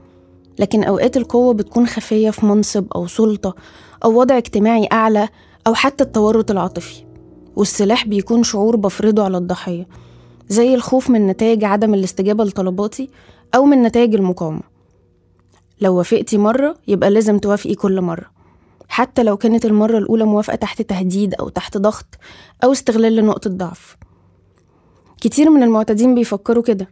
لكن 0.60 0.84
أوقات 0.84 1.18
القوة 1.18 1.54
بتكون 1.54 1.88
خفية 1.88 2.30
في 2.30 2.46
منصب 2.46 2.86
أو 2.96 3.08
سلطة 3.08 3.56
أو 4.04 4.20
وضع 4.20 4.38
اجتماعي 4.38 4.88
أعلى 4.92 5.30
أو 5.68 5.74
حتى 5.74 6.04
التورط 6.04 6.52
العاطفي. 6.52 7.04
والسلاح 7.56 8.08
بيكون 8.08 8.44
شعور 8.44 8.76
بفرضه 8.76 9.24
على 9.24 9.38
الضحية 9.38 9.88
زي 10.50 10.76
الخوف 10.76 11.10
من 11.10 11.28
نتائج 11.28 11.64
عدم 11.64 11.94
الاستجابة 11.94 12.44
لطلباتي 12.44 13.10
أو 13.56 13.66
من 13.66 13.84
نتائج 13.84 14.16
المقاومة. 14.16 14.64
لو 15.82 15.98
وافقتي 15.98 16.38
مرة 16.38 16.76
يبقى 16.88 17.10
لازم 17.10 17.40
توافقي 17.40 17.76
كل 17.76 18.02
مرة. 18.02 18.26
حتى 18.88 19.24
لو 19.24 19.38
كانت 19.38 19.66
المرة 19.66 19.98
الأولى 19.98 20.26
موافقة 20.26 20.56
تحت 20.56 20.82
تهديد 20.82 21.34
أو 21.34 21.50
تحت 21.50 21.78
ضغط 21.78 22.08
أو 22.64 22.72
استغلال 22.72 23.16
لنقطة 23.16 23.50
ضعف. 23.50 23.98
كتير 25.22 25.50
من 25.50 25.64
المعتدين 25.64 26.16
بيفكروا 26.16 26.64
كده 26.64 26.88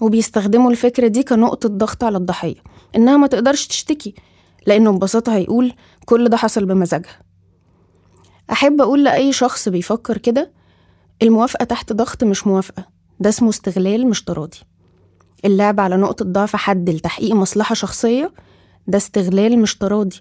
وبيستخدموا 0.00 0.70
الفكرة 0.70 1.08
دي 1.08 1.22
كنقطة 1.22 1.68
ضغط 1.68 2.04
على 2.04 2.16
الضحية 2.18 2.54
إنها 2.96 3.16
ما 3.16 3.26
تقدرش 3.26 3.66
تشتكي 3.66 4.14
لأنه 4.66 4.90
ببساطة 4.92 5.34
هيقول 5.36 5.72
كل 6.04 6.28
ده 6.28 6.36
حصل 6.36 6.64
بمزاجها. 6.66 7.18
أحب 8.52 8.80
أقول 8.80 9.04
لأي 9.04 9.32
شخص 9.32 9.68
بيفكر 9.68 10.18
كده 10.18 10.52
الموافقة 11.22 11.64
تحت 11.64 11.92
ضغط 11.92 12.24
مش 12.24 12.46
موافقة 12.46 12.84
ده 13.20 13.28
اسمه 13.28 13.48
استغلال 13.48 14.06
مش 14.06 14.24
تراضي. 14.24 14.58
اللعب 15.44 15.80
على 15.80 15.96
نقطة 15.96 16.24
ضعف 16.24 16.56
حد 16.56 16.90
لتحقيق 16.90 17.34
مصلحة 17.34 17.74
شخصية 17.74 18.32
ده 18.86 18.98
استغلال 18.98 19.58
مش 19.58 19.76
تراضي. 19.78 20.16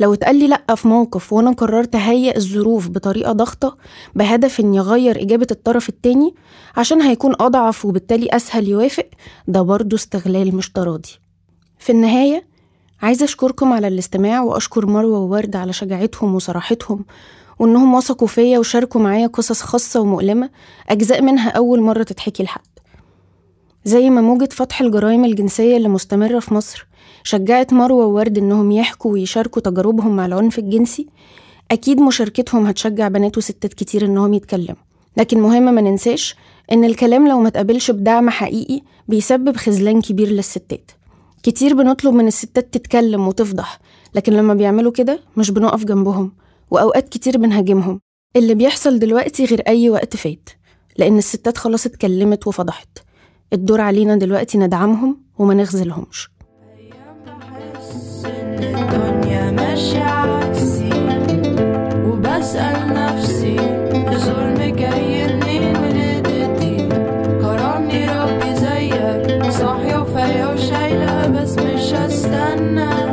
لو 0.00 0.14
اتقال 0.14 0.36
لي 0.36 0.46
لأ 0.48 0.74
في 0.74 0.88
موقف 0.88 1.32
وأنا 1.32 1.50
قررت 1.50 1.94
أهيئ 1.94 2.36
الظروف 2.36 2.88
بطريقة 2.88 3.32
ضغطة 3.32 3.76
بهدف 4.14 4.60
إني 4.60 4.80
أغير 4.80 5.22
إجابة 5.22 5.46
الطرف 5.50 5.88
التاني 5.88 6.34
عشان 6.76 7.02
هيكون 7.02 7.34
أضعف 7.40 7.84
وبالتالي 7.84 8.28
أسهل 8.36 8.68
يوافق 8.68 9.06
ده 9.48 9.62
برضه 9.62 9.96
استغلال 9.96 10.56
مش 10.56 10.72
تراضي. 10.72 11.08
في 11.78 11.92
النهاية 11.92 12.46
عايزة 13.02 13.24
أشكركم 13.24 13.72
على 13.72 13.88
الاستماع 13.88 14.42
وأشكر 14.42 14.86
مروة 14.86 15.18
وورد 15.18 15.56
على 15.56 15.72
شجاعتهم 15.72 16.34
وصراحتهم 16.34 17.04
وإنهم 17.58 17.94
وثقوا 17.94 18.28
فيا 18.28 18.58
وشاركوا 18.58 19.00
معايا 19.00 19.26
قصص 19.26 19.62
خاصة 19.62 20.00
ومؤلمة 20.00 20.50
أجزاء 20.88 21.22
منها 21.22 21.50
أول 21.50 21.80
مرة 21.80 22.02
تتحكي 22.02 22.42
لحد. 22.42 22.60
زي 23.84 24.10
ما 24.10 24.20
موجة 24.20 24.48
فتح 24.52 24.80
الجرائم 24.80 25.24
الجنسية 25.24 25.76
اللي 25.76 25.88
مستمرة 25.88 26.38
في 26.38 26.54
مصر 26.54 26.87
شجعت 27.22 27.72
مروة 27.72 28.06
وورد 28.06 28.38
إنهم 28.38 28.72
يحكوا 28.72 29.12
ويشاركوا 29.12 29.62
تجاربهم 29.62 30.16
مع 30.16 30.26
العنف 30.26 30.58
الجنسي. 30.58 31.06
أكيد 31.70 32.00
مشاركتهم 32.00 32.66
هتشجع 32.66 33.08
بنات 33.08 33.38
وستات 33.38 33.74
كتير 33.74 34.04
إنهم 34.04 34.34
يتكلموا. 34.34 34.82
لكن 35.16 35.40
مهم 35.40 35.74
ما 35.74 35.80
ننساش 35.80 36.36
إن 36.72 36.84
الكلام 36.84 37.28
لو 37.28 37.40
ما 37.40 37.48
تقابلش 37.50 37.90
بدعم 37.90 38.30
حقيقي 38.30 38.80
بيسبب 39.08 39.56
خذلان 39.56 40.00
كبير 40.00 40.28
للستات. 40.28 40.90
كتير 41.42 41.74
بنطلب 41.74 42.14
من 42.14 42.26
الستات 42.26 42.74
تتكلم 42.74 43.28
وتفضح 43.28 43.78
لكن 44.14 44.32
لما 44.32 44.54
بيعملوا 44.54 44.92
كده 44.92 45.20
مش 45.36 45.50
بنقف 45.50 45.84
جنبهم 45.84 46.32
وأوقات 46.70 47.08
كتير 47.08 47.38
بنهاجمهم. 47.38 48.00
اللي 48.36 48.54
بيحصل 48.54 48.98
دلوقتي 48.98 49.44
غير 49.44 49.60
أي 49.68 49.90
وقت 49.90 50.16
فات 50.16 50.48
لأن 50.96 51.18
الستات 51.18 51.58
خلاص 51.58 51.86
اتكلمت 51.86 52.46
وفضحت. 52.46 52.88
الدور 53.52 53.80
علينا 53.80 54.16
دلوقتي 54.16 54.58
ندعمهم 54.58 55.20
وما 55.38 55.54
نخذلهمش 55.54 56.30
الدنيا 58.62 59.50
ماشية 59.50 60.02
عكسي 60.04 60.90
وبسأل 62.06 62.94
نفسي 62.94 63.56
الظلم 64.12 64.76
جاي 64.76 65.26
منين 65.34 65.76
ولدتي 65.76 66.88
كرمني 67.42 68.06
ربي 68.20 68.54
زيك 68.54 69.50
صاحية 69.52 69.96
وفايقة 70.00 70.54
وشايلة 70.54 71.26
بس 71.28 71.58
مش 71.58 71.92
هستنى. 71.94 73.07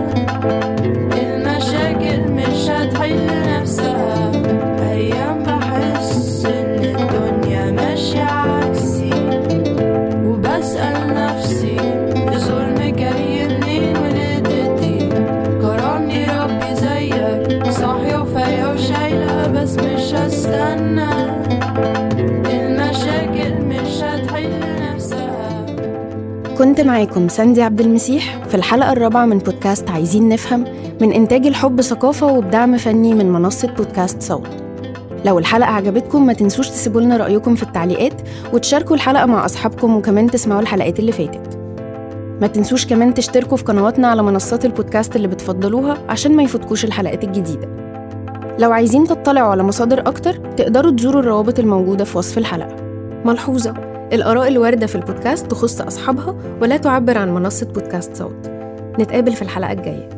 معاكم 26.85 27.27
ساندي 27.27 27.61
عبد 27.61 27.81
المسيح 27.81 28.43
في 28.47 28.55
الحلقة 28.55 28.91
الرابعة 28.91 29.25
من 29.25 29.37
بودكاست 29.37 29.89
عايزين 29.89 30.29
نفهم 30.29 30.65
من 31.01 31.11
إنتاج 31.11 31.47
الحب 31.47 31.81
ثقافة 31.81 32.27
وبدعم 32.27 32.77
فني 32.77 33.13
من 33.13 33.31
منصة 33.31 33.67
بودكاست 33.67 34.21
صوت. 34.21 34.47
لو 35.25 35.39
الحلقة 35.39 35.69
عجبتكم 35.69 36.25
ما 36.25 36.33
تنسوش 36.33 36.69
تسيبوا 36.69 37.01
لنا 37.01 37.17
رأيكم 37.17 37.55
في 37.55 37.63
التعليقات 37.63 38.21
وتشاركوا 38.53 38.95
الحلقة 38.95 39.25
مع 39.25 39.45
أصحابكم 39.45 39.95
وكمان 39.95 40.31
تسمعوا 40.31 40.61
الحلقات 40.61 40.99
اللي 40.99 41.11
فاتت. 41.11 41.57
ما 42.41 42.47
تنسوش 42.47 42.85
كمان 42.85 43.13
تشتركوا 43.13 43.57
في 43.57 43.63
قنواتنا 43.63 44.07
على 44.07 44.23
منصات 44.23 44.65
البودكاست 44.65 45.15
اللي 45.15 45.27
بتفضلوها 45.27 45.97
عشان 46.09 46.35
ما 46.35 46.43
يفوتكوش 46.43 46.85
الحلقات 46.85 47.23
الجديدة. 47.23 47.67
لو 48.59 48.71
عايزين 48.71 49.03
تطلعوا 49.03 49.51
على 49.51 49.63
مصادر 49.63 49.99
أكتر 49.99 50.33
تقدروا 50.33 50.91
تزوروا 50.91 51.21
الروابط 51.21 51.59
الموجودة 51.59 52.03
في 52.03 52.17
وصف 52.17 52.37
الحلقة. 52.37 52.75
ملحوظة. 53.25 53.94
الآراء 54.15 54.47
الواردة 54.47 54.87
في 54.87 54.95
البودكاست 54.95 55.51
تخص 55.51 55.81
أصحابها 55.81 56.35
ولا 56.61 56.77
تعبر 56.77 57.17
عن 57.17 57.33
منصة 57.33 57.65
بودكاست 57.65 58.15
صوت. 58.15 58.47
نتقابل 58.99 59.33
في 59.33 59.41
الحلقة 59.41 59.71
الجاية. 59.71 60.14